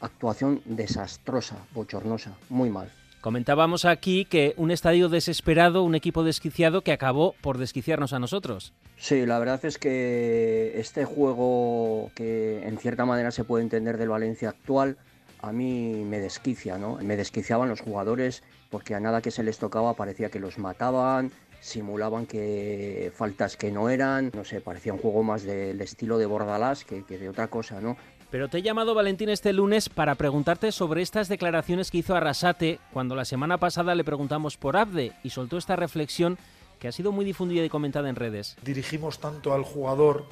[0.00, 2.90] actuación desastrosa, bochornosa, muy mal.
[3.24, 8.74] Comentábamos aquí que un estadio desesperado, un equipo desquiciado que acabó por desquiciarnos a nosotros.
[8.98, 14.10] Sí, la verdad es que este juego que en cierta manera se puede entender del
[14.10, 14.98] Valencia actual,
[15.40, 16.96] a mí me desquicia, ¿no?
[16.96, 21.32] Me desquiciaban los jugadores porque a nada que se les tocaba parecía que los mataban,
[21.60, 26.26] simulaban que faltas que no eran, no sé, parecía un juego más del estilo de
[26.26, 27.96] Bordalás que, que de otra cosa, ¿no?
[28.34, 32.80] Pero te he llamado Valentín este lunes para preguntarte sobre estas declaraciones que hizo Arrasate
[32.92, 36.36] cuando la semana pasada le preguntamos por Abde y soltó esta reflexión
[36.80, 38.56] que ha sido muy difundida y comentada en redes.
[38.64, 40.24] dirigimos tanto al jugador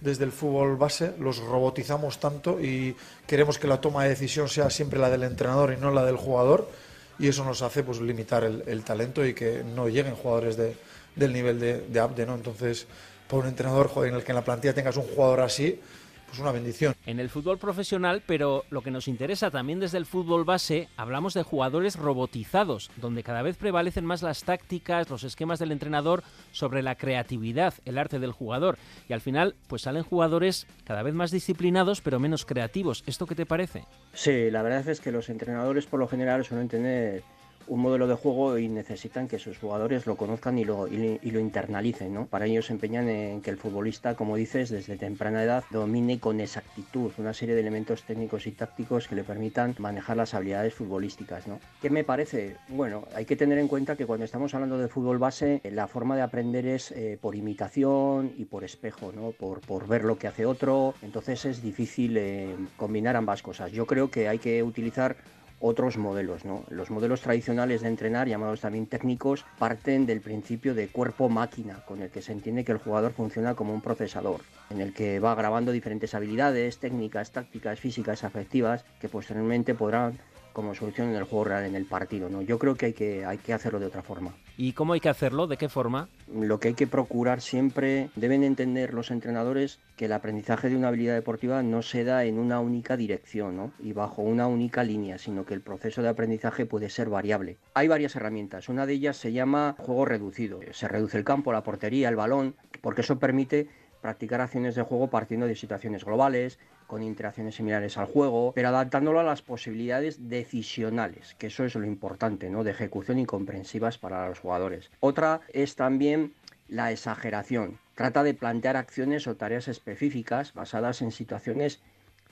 [0.00, 2.94] desde el fútbol base, los robotizamos tanto y
[3.26, 6.16] queremos que la toma de decisión sea siempre la del entrenador y no la del
[6.16, 6.70] jugador
[7.18, 10.76] y eso nos hace pues limitar el, talento y que no lleguen jugadores de-
[11.16, 12.36] del nivel de, de Abde, ¿no?
[12.36, 12.86] Entonces,
[13.26, 15.80] por un entrenador joder, en el que en la plantilla tengas un jugador así,
[16.28, 16.94] pues una bendición.
[17.06, 21.34] En el fútbol profesional, pero lo que nos interesa también desde el fútbol base, hablamos
[21.34, 26.22] de jugadores robotizados, donde cada vez prevalecen más las tácticas, los esquemas del entrenador
[26.52, 28.78] sobre la creatividad, el arte del jugador.
[29.08, 33.02] Y al final, pues salen jugadores cada vez más disciplinados, pero menos creativos.
[33.06, 33.84] ¿Esto qué te parece?
[34.12, 37.22] Sí, la verdad es que los entrenadores por lo general suelen tener
[37.68, 42.26] un modelo de juego y necesitan que sus jugadores lo conozcan y lo, internalicen, ¿no?
[42.26, 46.40] Para ello se empeñan en que el futbolista, como dices, desde temprana edad domine con
[46.40, 51.46] exactitud una serie de elementos técnicos y tácticos que le permitan manejar las habilidades futbolísticas,
[51.46, 51.60] ¿no?
[51.80, 52.56] ¿Qué me parece?
[52.68, 55.86] Bueno, hay que tener en cuenta que cuando estamos hablando de fútbol base, eh, la
[55.86, 59.32] forma de aprender es eh, por imitación y por espejo, ¿no?
[59.32, 63.72] Por, por ver lo que hace otro, entonces es difícil eh, combinar ambas cosas.
[63.72, 65.16] Yo creo que hay que utilizar
[65.60, 66.44] otros modelos.
[66.44, 66.64] ¿no?
[66.68, 72.10] Los modelos tradicionales de entrenar, llamados también técnicos, parten del principio de cuerpo-máquina, con el
[72.10, 74.40] que se entiende que el jugador funciona como un procesador,
[74.70, 80.18] en el que va grabando diferentes habilidades, técnicas, tácticas, físicas, afectivas, que posteriormente podrán
[80.52, 82.28] como solución en el juego real, en el partido.
[82.28, 82.42] ¿no?
[82.42, 84.34] Yo creo que hay, que hay que hacerlo de otra forma.
[84.60, 85.46] ¿Y cómo hay que hacerlo?
[85.46, 86.08] ¿De qué forma?
[86.34, 90.88] Lo que hay que procurar siempre, deben entender los entrenadores que el aprendizaje de una
[90.88, 93.70] habilidad deportiva no se da en una única dirección ¿no?
[93.78, 97.56] y bajo una única línea, sino que el proceso de aprendizaje puede ser variable.
[97.74, 100.58] Hay varias herramientas, una de ellas se llama juego reducido.
[100.72, 103.68] Se reduce el campo, la portería, el balón, porque eso permite
[104.00, 109.20] practicar acciones de juego partiendo de situaciones globales, con interacciones similares al juego, pero adaptándolo
[109.20, 112.64] a las posibilidades decisionales, que eso es lo importante, ¿no?
[112.64, 114.90] De ejecución y comprensivas para los jugadores.
[115.00, 116.32] Otra es también
[116.68, 117.78] la exageración.
[117.94, 121.82] Trata de plantear acciones o tareas específicas basadas en situaciones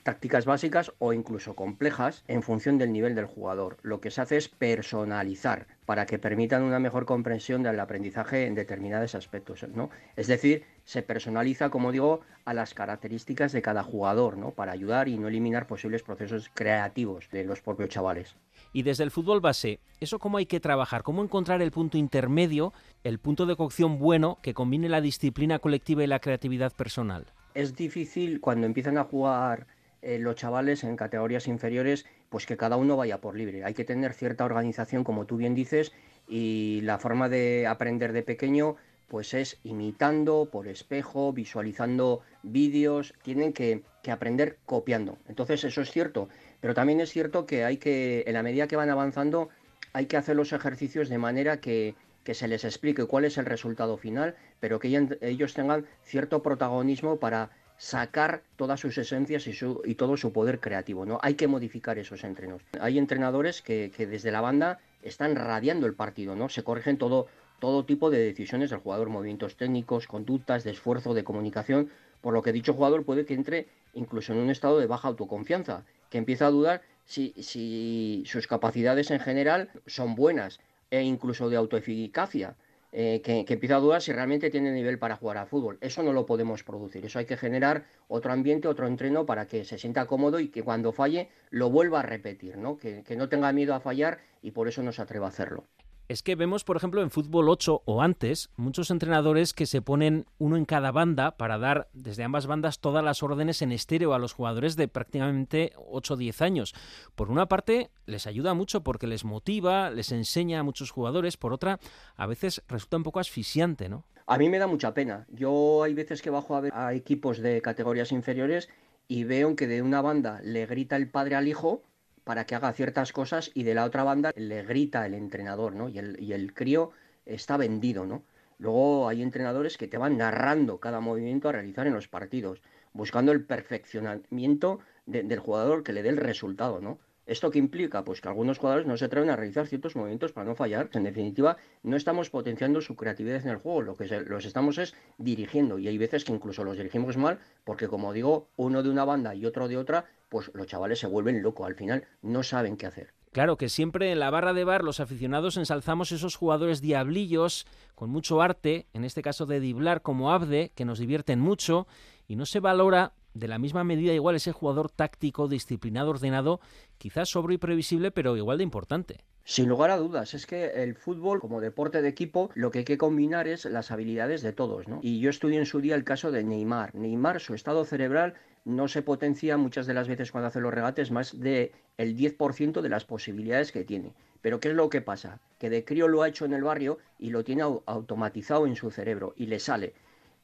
[0.07, 3.77] tácticas básicas o incluso complejas en función del nivel del jugador.
[3.83, 8.55] Lo que se hace es personalizar para que permitan una mejor comprensión del aprendizaje en
[8.55, 9.91] determinados aspectos, ¿no?
[10.15, 14.53] Es decir, se personaliza, como digo, a las características de cada jugador, ¿no?
[14.53, 18.37] Para ayudar y no eliminar posibles procesos creativos de los propios chavales.
[18.73, 21.03] Y desde el fútbol base, ¿eso cómo hay que trabajar?
[21.03, 26.05] ¿Cómo encontrar el punto intermedio, el punto de cocción bueno que combine la disciplina colectiva
[26.05, 27.27] y la creatividad personal?
[27.55, 29.67] Es difícil cuando empiezan a jugar
[30.07, 33.65] eh, los chavales en categorías inferiores, pues que cada uno vaya por libre.
[33.65, 35.91] Hay que tener cierta organización, como tú bien dices,
[36.29, 38.77] y la forma de aprender de pequeño
[39.09, 45.19] pues es imitando por espejo, visualizando vídeos, tienen que, que, aprender copiando.
[45.29, 46.29] Entonces eso es cierto,
[46.61, 49.49] pero también es cierto que hay que, en la medida que van avanzando,
[49.93, 53.47] hay que hacer los ejercicios de manera que, que se les explique cuál es el
[53.47, 54.89] resultado final, pero que
[55.21, 60.61] ellos tengan cierto protagonismo para sacar todas sus esencias y, su, y todo su poder
[60.61, 61.05] creativo.
[61.07, 61.19] ¿no?
[61.23, 62.63] Hay que modificar esos entrenos.
[62.81, 66.49] Hay entrenadores que, que desde la banda están radiando el partido, ¿no?
[66.49, 67.29] Se corrigen todo,
[67.61, 72.43] todo tipo de decisiones del jugador, movimientos técnicos, conductas, de esfuerzo, de comunicación, por lo
[72.43, 76.47] que dicho jugador puede que entre incluso en un estado de baja autoconfianza, que empieza
[76.47, 80.61] a dudar si, si sus capacidades en general son buenas
[80.91, 82.57] e incluso de autoeficacia.
[82.99, 85.77] Eh, que, empieza a dudar si realmente tiene nivel para jugar a fútbol.
[85.83, 87.05] Eso no lo podemos producir.
[87.05, 90.63] Eso hay que generar otro ambiente, otro entreno para que se sienta cómodo y que
[90.63, 92.79] cuando falle lo vuelva a repetir, ¿no?
[92.79, 95.67] Que no tenga miedo a fallar y por eso no se atreva a hacerlo.
[96.09, 100.27] Es que vemos, por ejemplo, en fútbol 8 o antes, muchos entrenadores que se ponen
[100.39, 104.21] uno en cada banda para dar desde ambas bandas todas las órdenes en estéreo a
[104.21, 106.75] los jugadores de prácticamente 8 o 10 años.
[107.17, 111.37] Por una parte, les ayuda mucho porque les motiva, les enseña a muchos jugadores.
[111.37, 111.81] Por otra,
[112.15, 114.05] a veces resulta un poco asfixiante, ¿no?
[114.29, 115.27] A mí me da mucha pena.
[115.33, 118.69] Yo hay veces que bajo a ver a equipos de categorías inferiores
[119.09, 121.83] y veo que de una banda le grita el padre al hijo
[122.27, 125.89] para que haga ciertas cosas y de la otra banda le grita el entrenador, ¿no?
[125.89, 126.91] Y el, y el crío
[127.25, 128.25] está vendido, ¿no?
[128.59, 132.63] Luego hay entrenadores que te van narrando cada movimiento a realizar en los partidos,
[132.93, 136.99] buscando el perfeccionamiento de, del jugador que le dé el resultado, ¿no?
[137.27, 138.05] ¿Esto qué implica?
[138.05, 140.91] Pues que algunos jugadores no se atreven a realizar ciertos movimientos para no fallar.
[140.93, 144.95] En definitiva, no estamos potenciando su creatividad en el juego, lo que los estamos es
[145.19, 145.81] dirigiendo.
[145.81, 149.35] Y hay veces que incluso los dirigimos mal, porque como digo, uno de una banda
[149.35, 151.67] y otro de otra, pues los chavales se vuelven locos.
[151.67, 153.15] Al final no saben qué hacer.
[153.33, 158.09] Claro que siempre en la barra de bar los aficionados ensalzamos esos jugadores diablillos con
[158.09, 161.87] mucho arte, en este caso de diblar como Abde, que nos divierten mucho,
[162.27, 166.61] y no se valora de la misma medida igual ese jugador táctico, disciplinado, ordenado,
[166.97, 169.25] quizás sobre y previsible, pero igual de importante.
[169.45, 172.85] Sin lugar a dudas, es que el fútbol como deporte de equipo lo que hay
[172.85, 174.99] que combinar es las habilidades de todos, ¿no?
[175.03, 176.95] Y yo estudié en su día el caso de Neymar.
[176.95, 178.35] Neymar, su estado cerebral
[178.67, 182.81] no se potencia muchas de las veces cuando hace los regates más de el 10%
[182.81, 184.13] de las posibilidades que tiene.
[184.43, 185.39] Pero ¿qué es lo que pasa?
[185.59, 188.91] Que de crío lo ha hecho en el barrio y lo tiene automatizado en su
[188.91, 189.95] cerebro y le sale.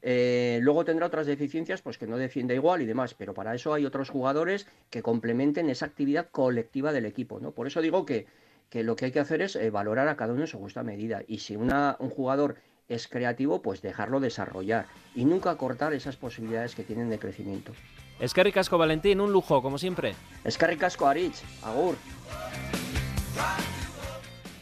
[0.01, 3.73] Eh, luego tendrá otras deficiencias, pues que no defienda igual y demás, pero para eso
[3.73, 7.51] hay otros jugadores que complementen esa actividad colectiva del equipo, ¿no?
[7.51, 8.25] Por eso digo que,
[8.69, 10.81] que lo que hay que hacer es eh, valorar a cada uno en su justa
[10.81, 11.23] medida.
[11.27, 12.55] Y si una, un jugador
[12.87, 17.73] es creativo, pues dejarlo desarrollar y nunca cortar esas posibilidades que tienen de crecimiento.
[18.23, 20.15] Es que ricasco, Valentín, un lujo, como siempre.
[20.45, 21.97] Es que ricasco, Arich, Agur.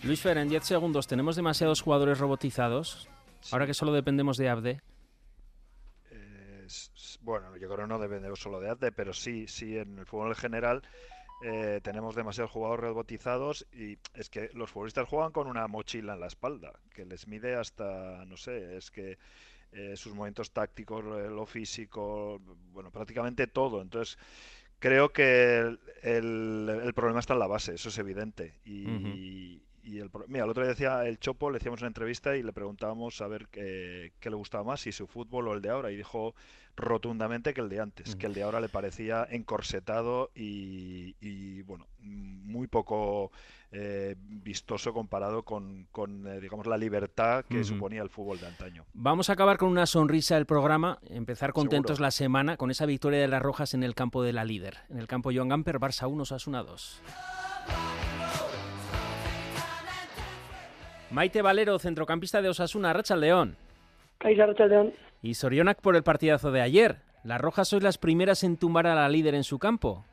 [0.01, 3.07] Luis Fer, en 10 segundos, ¿tenemos demasiados jugadores robotizados?
[3.51, 4.82] Ahora que solo dependemos de Abde.
[7.22, 10.30] bueno, yo creo que no depende solo de Abde, pero sí, sí, en el fútbol
[10.30, 10.82] en general
[11.43, 16.20] eh, tenemos demasiados jugadores robotizados y es que los futbolistas juegan con una mochila en
[16.20, 19.20] la espalda que les mide hasta, no sé, es que
[19.72, 22.41] eh, sus movimientos tácticos, lo físico,
[22.72, 23.82] bueno, prácticamente todo.
[23.82, 24.17] Entonces,
[24.80, 28.55] creo que el, problema está en la base, eso es evidente.
[28.65, 29.61] Y.
[29.84, 32.54] y el, mira, el otro día decía el Chopo, le hacíamos una entrevista y le
[32.54, 35.92] preguntábamos a ver qué, qué le gustaba más, si su fútbol o el de ahora,
[35.92, 36.36] y dijo
[36.78, 38.18] rotundamente que el de antes, -huh.
[38.18, 43.32] que el de ahora le parecía encorsetado y, y bueno, muy poco
[43.74, 48.86] eh, vistoso comparado con, con eh, digamos, la libertad que suponía el fútbol de antaño.
[48.94, 52.08] Vamos a acabar con una sonrisa el programa, empezar contentos Seguro.
[52.08, 54.98] la semana con esa victoria de las Rojas en el campo de la líder, en
[54.98, 57.02] el campo Joan Gamper, Barça 1, Osasuna 2.
[61.12, 63.57] Maite Valero, centrocampista de Osasuna, Racha León.
[64.24, 64.93] León.
[65.22, 66.97] Y Sorionak por el partidazo de ayer.
[67.26, 70.05] Las Rojas sois las primeras en tumbar a la líder en su campo.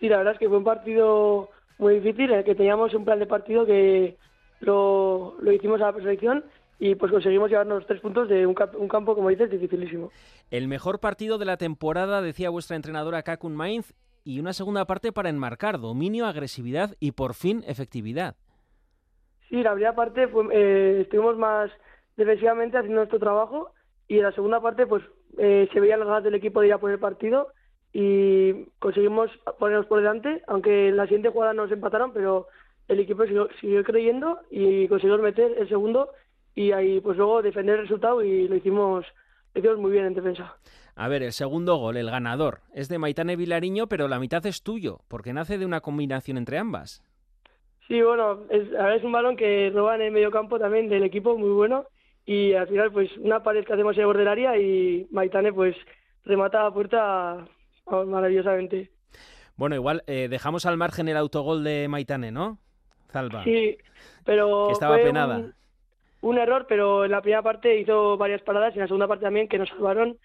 [0.00, 3.04] Sí, la verdad es que fue un partido muy difícil en el que teníamos un
[3.04, 4.16] plan de partido que
[4.60, 6.44] lo, lo hicimos a la perfección
[6.80, 10.10] y pues conseguimos llevarnos tres puntos de un, un, campo, como dices, dificilísimo.
[10.50, 15.12] El mejor partido de la temporada, decía vuestra entrenadora Kakun Mainz, y una segunda parte
[15.12, 18.34] para enmarcar dominio, agresividad y por fin efectividad.
[19.48, 21.70] Sí, la primera parte fue, eh, estuvimos más
[22.16, 23.72] defensivamente haciendo nuestro trabajo
[24.08, 25.02] y en la segunda parte pues
[25.38, 27.48] eh, se veían las ganas del equipo de ir a por el partido
[27.92, 32.48] y conseguimos ponernos por delante, aunque en la siguiente jugada nos empataron, pero
[32.88, 36.10] el equipo siguió, siguió creyendo y conseguimos meter el segundo
[36.54, 39.06] y ahí pues luego defender el resultado y lo hicimos,
[39.54, 40.56] lo hicimos muy bien en defensa.
[40.96, 44.62] A ver, el segundo gol, el ganador, es de Maitane Vilariño, pero la mitad es
[44.62, 47.02] tuyo, porque nace de una combinación entre ambas.
[47.88, 50.88] Sí, bueno, es, a ver, es un balón que roba en el medio campo también
[50.88, 51.84] del equipo, muy bueno.
[52.26, 55.52] Y al final, pues una pared que hacemos en el borde del área y Maitane,
[55.52, 55.76] pues
[56.24, 57.46] remata la puerta
[57.86, 58.90] maravillosamente.
[59.56, 62.58] Bueno, igual eh, dejamos al margen el autogol de Maitane, ¿no?
[63.12, 63.44] Zalba.
[63.44, 63.76] Sí,
[64.24, 64.66] pero.
[64.68, 65.36] Que estaba fue penada.
[65.36, 65.54] Un,
[66.22, 69.24] un error, pero en la primera parte hizo varias paradas y en la segunda parte
[69.24, 70.16] también que nos salvaron.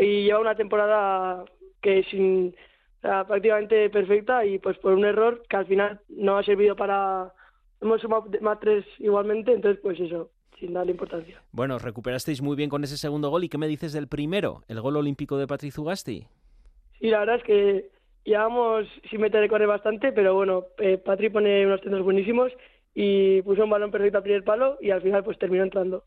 [0.00, 1.44] Y lleva una temporada
[1.82, 2.56] que sin.
[3.02, 7.32] Sea, prácticamente perfecta y pues por un error que al final no ha servido para.
[7.80, 11.42] Hemos sumado más tres igualmente, entonces pues eso, sin darle importancia.
[11.50, 13.42] Bueno, recuperasteis muy bien con ese segundo gol.
[13.44, 14.62] ¿Y qué me dices del primero?
[14.68, 16.26] El gol olímpico de Patrick Zugasti.
[17.00, 17.90] Sí, la verdad es que
[18.24, 22.52] llevamos sin meter de correr bastante, pero bueno, eh, Patri pone unos centros buenísimos
[22.94, 26.04] y puso un balón perfecto al primer palo y al final pues terminó entrando.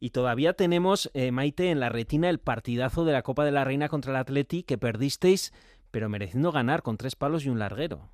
[0.00, 3.62] Y todavía tenemos, eh, Maite, en la retina el partidazo de la Copa de la
[3.62, 5.52] Reina contra el Atleti que perdisteis,
[5.92, 8.08] pero mereciendo ganar con tres palos y un larguero.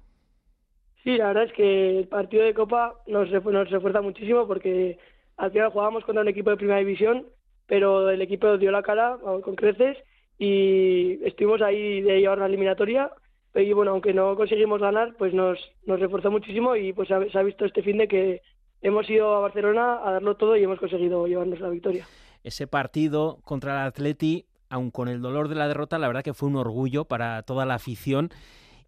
[1.03, 4.99] Sí, la verdad es que el partido de Copa nos, nos refuerza muchísimo porque
[5.39, 7.27] al final jugábamos contra un equipo de primera división,
[7.67, 9.97] pero el equipo dio la cara vamos, con creces
[10.39, 13.11] y estuvimos ahí de llevar la eliminatoria.
[13.55, 17.39] Y bueno, aunque no conseguimos ganar, pues nos, nos reforzó muchísimo y pues ha, se
[17.39, 18.43] ha visto este fin de que
[18.83, 22.07] hemos ido a Barcelona a darlo todo y hemos conseguido llevarnos la victoria.
[22.45, 26.35] Ese partido contra el Atleti, aun con el dolor de la derrota, la verdad que
[26.35, 28.31] fue un orgullo para toda la afición.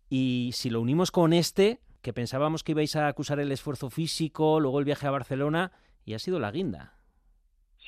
[0.09, 4.61] Y si lo unimos con este, que pensábamos que ibais a acusar el esfuerzo físico,
[4.61, 5.73] luego el viaje a Barcelona,
[6.05, 6.95] y ha sido la guinda.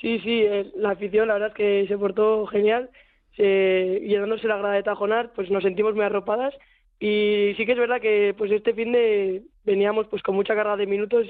[0.01, 0.45] Sí, sí,
[0.77, 2.91] la afición la verdad es que se portó genial.
[3.37, 6.55] Se, llenándose la grada de Tajonar, pues nos sentimos muy arropadas.
[7.01, 10.77] Y sí que es verdad que pues este fin de veníamos pues con mucha carga
[10.77, 11.27] de minutos,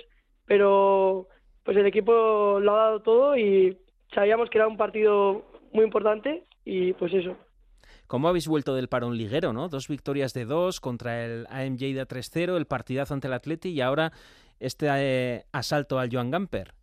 [0.46, 1.28] pero
[1.64, 3.78] pues el equipo lo ha dado todo y
[4.14, 7.36] sabíamos que era un partido muy importante y pues eso.
[8.06, 9.68] ¿Cómo habéis vuelto del parón liguero, no?
[9.68, 13.80] Dos victorias de dos contra el AM Lleida 3-0, el partidazo ante el Atleti y
[13.80, 14.12] ahora
[14.60, 16.74] este eh, asalto al Joan Gamper.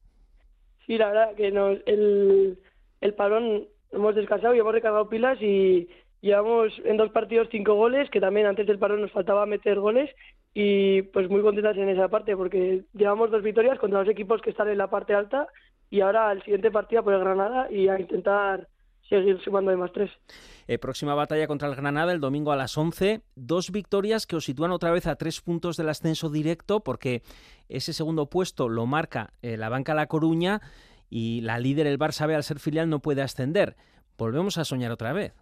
[0.85, 2.57] Sí, la verdad que nos, el,
[2.99, 5.87] el parón hemos descansado y hemos recargado pilas y
[6.21, 10.09] llevamos en dos partidos cinco goles, que también antes del parón nos faltaba meter goles
[10.53, 14.49] y pues muy contentas en esa parte porque llevamos dos victorias contra los equipos que
[14.49, 15.47] están en la parte alta
[15.89, 18.67] y ahora el siguiente partido por el Granada y a intentar
[19.09, 20.11] seguir sumando de más tres.
[20.67, 23.21] Eh, próxima batalla contra el Granada el domingo a las 11.
[23.35, 27.23] Dos victorias que os sitúan otra vez a tres puntos del ascenso directo porque
[27.67, 30.61] ese segundo puesto lo marca eh, la banca La Coruña
[31.09, 33.75] y la líder el Barça B al ser filial no puede ascender.
[34.17, 35.33] Volvemos a soñar otra vez.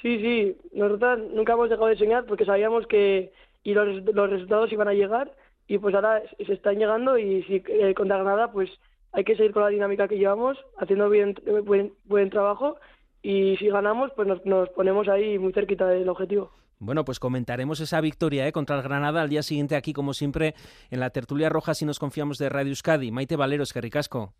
[0.00, 4.72] Sí, sí, nosotros nunca hemos dejado de soñar porque sabíamos que y los, los resultados
[4.72, 5.34] iban a llegar
[5.66, 8.70] y pues ahora se están llegando y si eh, contra Granada pues
[9.12, 11.34] hay que seguir con la dinámica que llevamos, haciendo bien
[11.64, 12.76] buen, buen trabajo
[13.22, 16.50] y si ganamos pues nos, nos ponemos ahí muy cerquita del objetivo.
[16.78, 18.52] Bueno, pues comentaremos esa victoria ¿eh?
[18.52, 20.54] contra el Granada al día siguiente aquí, como siempre,
[20.90, 23.10] en la tertulia roja, si nos confiamos de Radio Euskadi.
[23.10, 24.32] Maite Valeros, que ricasco.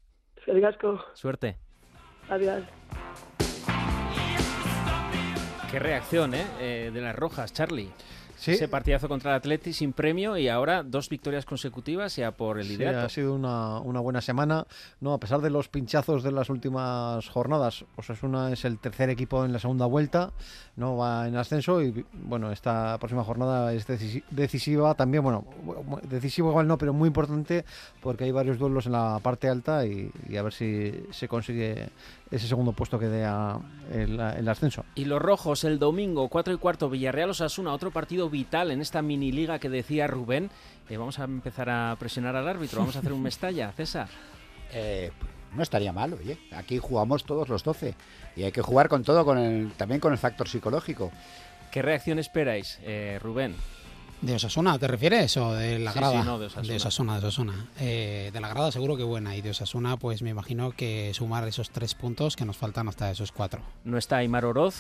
[0.47, 1.05] Ricasco.
[1.13, 1.59] Suerte.
[2.31, 2.63] Adiós.
[5.71, 6.47] Qué reacción, ¿eh?
[6.61, 7.91] Eh, de las rojas, Charlie.
[8.41, 8.53] Sí.
[8.53, 12.65] Ese partidazo contra el Atleti sin premio y ahora dos victorias consecutivas ya por el
[12.67, 13.05] Sí, liderato.
[13.07, 14.67] ha sido una, una buena semana.
[15.01, 19.45] No, a pesar de los pinchazos de las últimas jornadas, Osasuna es el tercer equipo
[19.45, 20.33] en la segunda vuelta,
[20.77, 26.01] no va en ascenso y bueno, esta próxima jornada es decisi- decisiva también, bueno, bu-
[26.01, 27.67] decisivo igual no, pero muy importante
[28.01, 31.91] porque hay varios duelos en la parte alta y, y a ver si se consigue
[32.31, 33.59] ese segundo puesto que dé a-
[33.93, 34.85] el, el ascenso.
[34.95, 39.03] Y los rojos el domingo, 4 y cuarto, Villarreal Osasuna, otro partido vital en esta
[39.03, 40.51] mini liga que decía Rubén.
[40.89, 44.09] Eh, vamos a empezar a presionar al árbitro, vamos a hacer un Mestalla, César.
[44.73, 45.11] Eh,
[45.57, 46.39] no estaría mal, oye.
[46.53, 47.95] Aquí jugamos todos los 12
[48.37, 51.11] y hay que jugar con todo, con el, también con el factor psicológico.
[51.73, 53.55] ¿Qué reacción esperáis, eh, Rubén?
[54.23, 56.21] ¿De Osasuna te refieres o de la Sí, grada?
[56.21, 56.69] sí, no, de Osasuna.
[56.69, 57.67] De Osasuna, de Osasuna.
[57.81, 61.49] Eh, de la grada seguro que buena y de Osasuna pues me imagino que sumar
[61.49, 63.61] esos tres puntos que nos faltan hasta esos cuatro.
[63.85, 64.75] No está Aymar Oroz.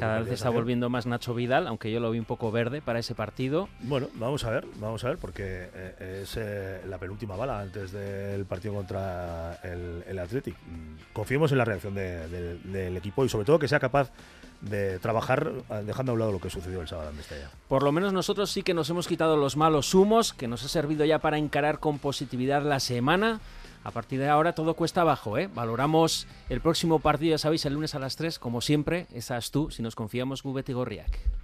[0.00, 2.98] Cada vez está volviendo más Nacho Vidal, aunque yo lo vi un poco verde para
[3.00, 3.68] ese partido.
[3.80, 7.92] Bueno, vamos a ver, vamos a ver, porque eh, es eh, la penúltima bala antes
[7.92, 10.54] del partido contra el, el Athletic.
[10.56, 14.10] Mm, Confiemos en la reacción de- de- del equipo y sobre todo que sea capaz
[14.68, 17.50] de trabajar eh, dejando a un lado lo que sucedió el sábado en Mestalla.
[17.68, 20.68] Por lo menos nosotros sí que nos hemos quitado los malos humos, que nos ha
[20.68, 23.40] servido ya para encarar con positividad la semana.
[23.84, 25.50] A partir de ahora todo cuesta abajo, ¿eh?
[25.54, 29.06] Valoramos el próximo partido, ya sabéis, el lunes a las 3, como siempre.
[29.12, 31.43] Esas tú, si nos confiamos, Gubet y Gorriak.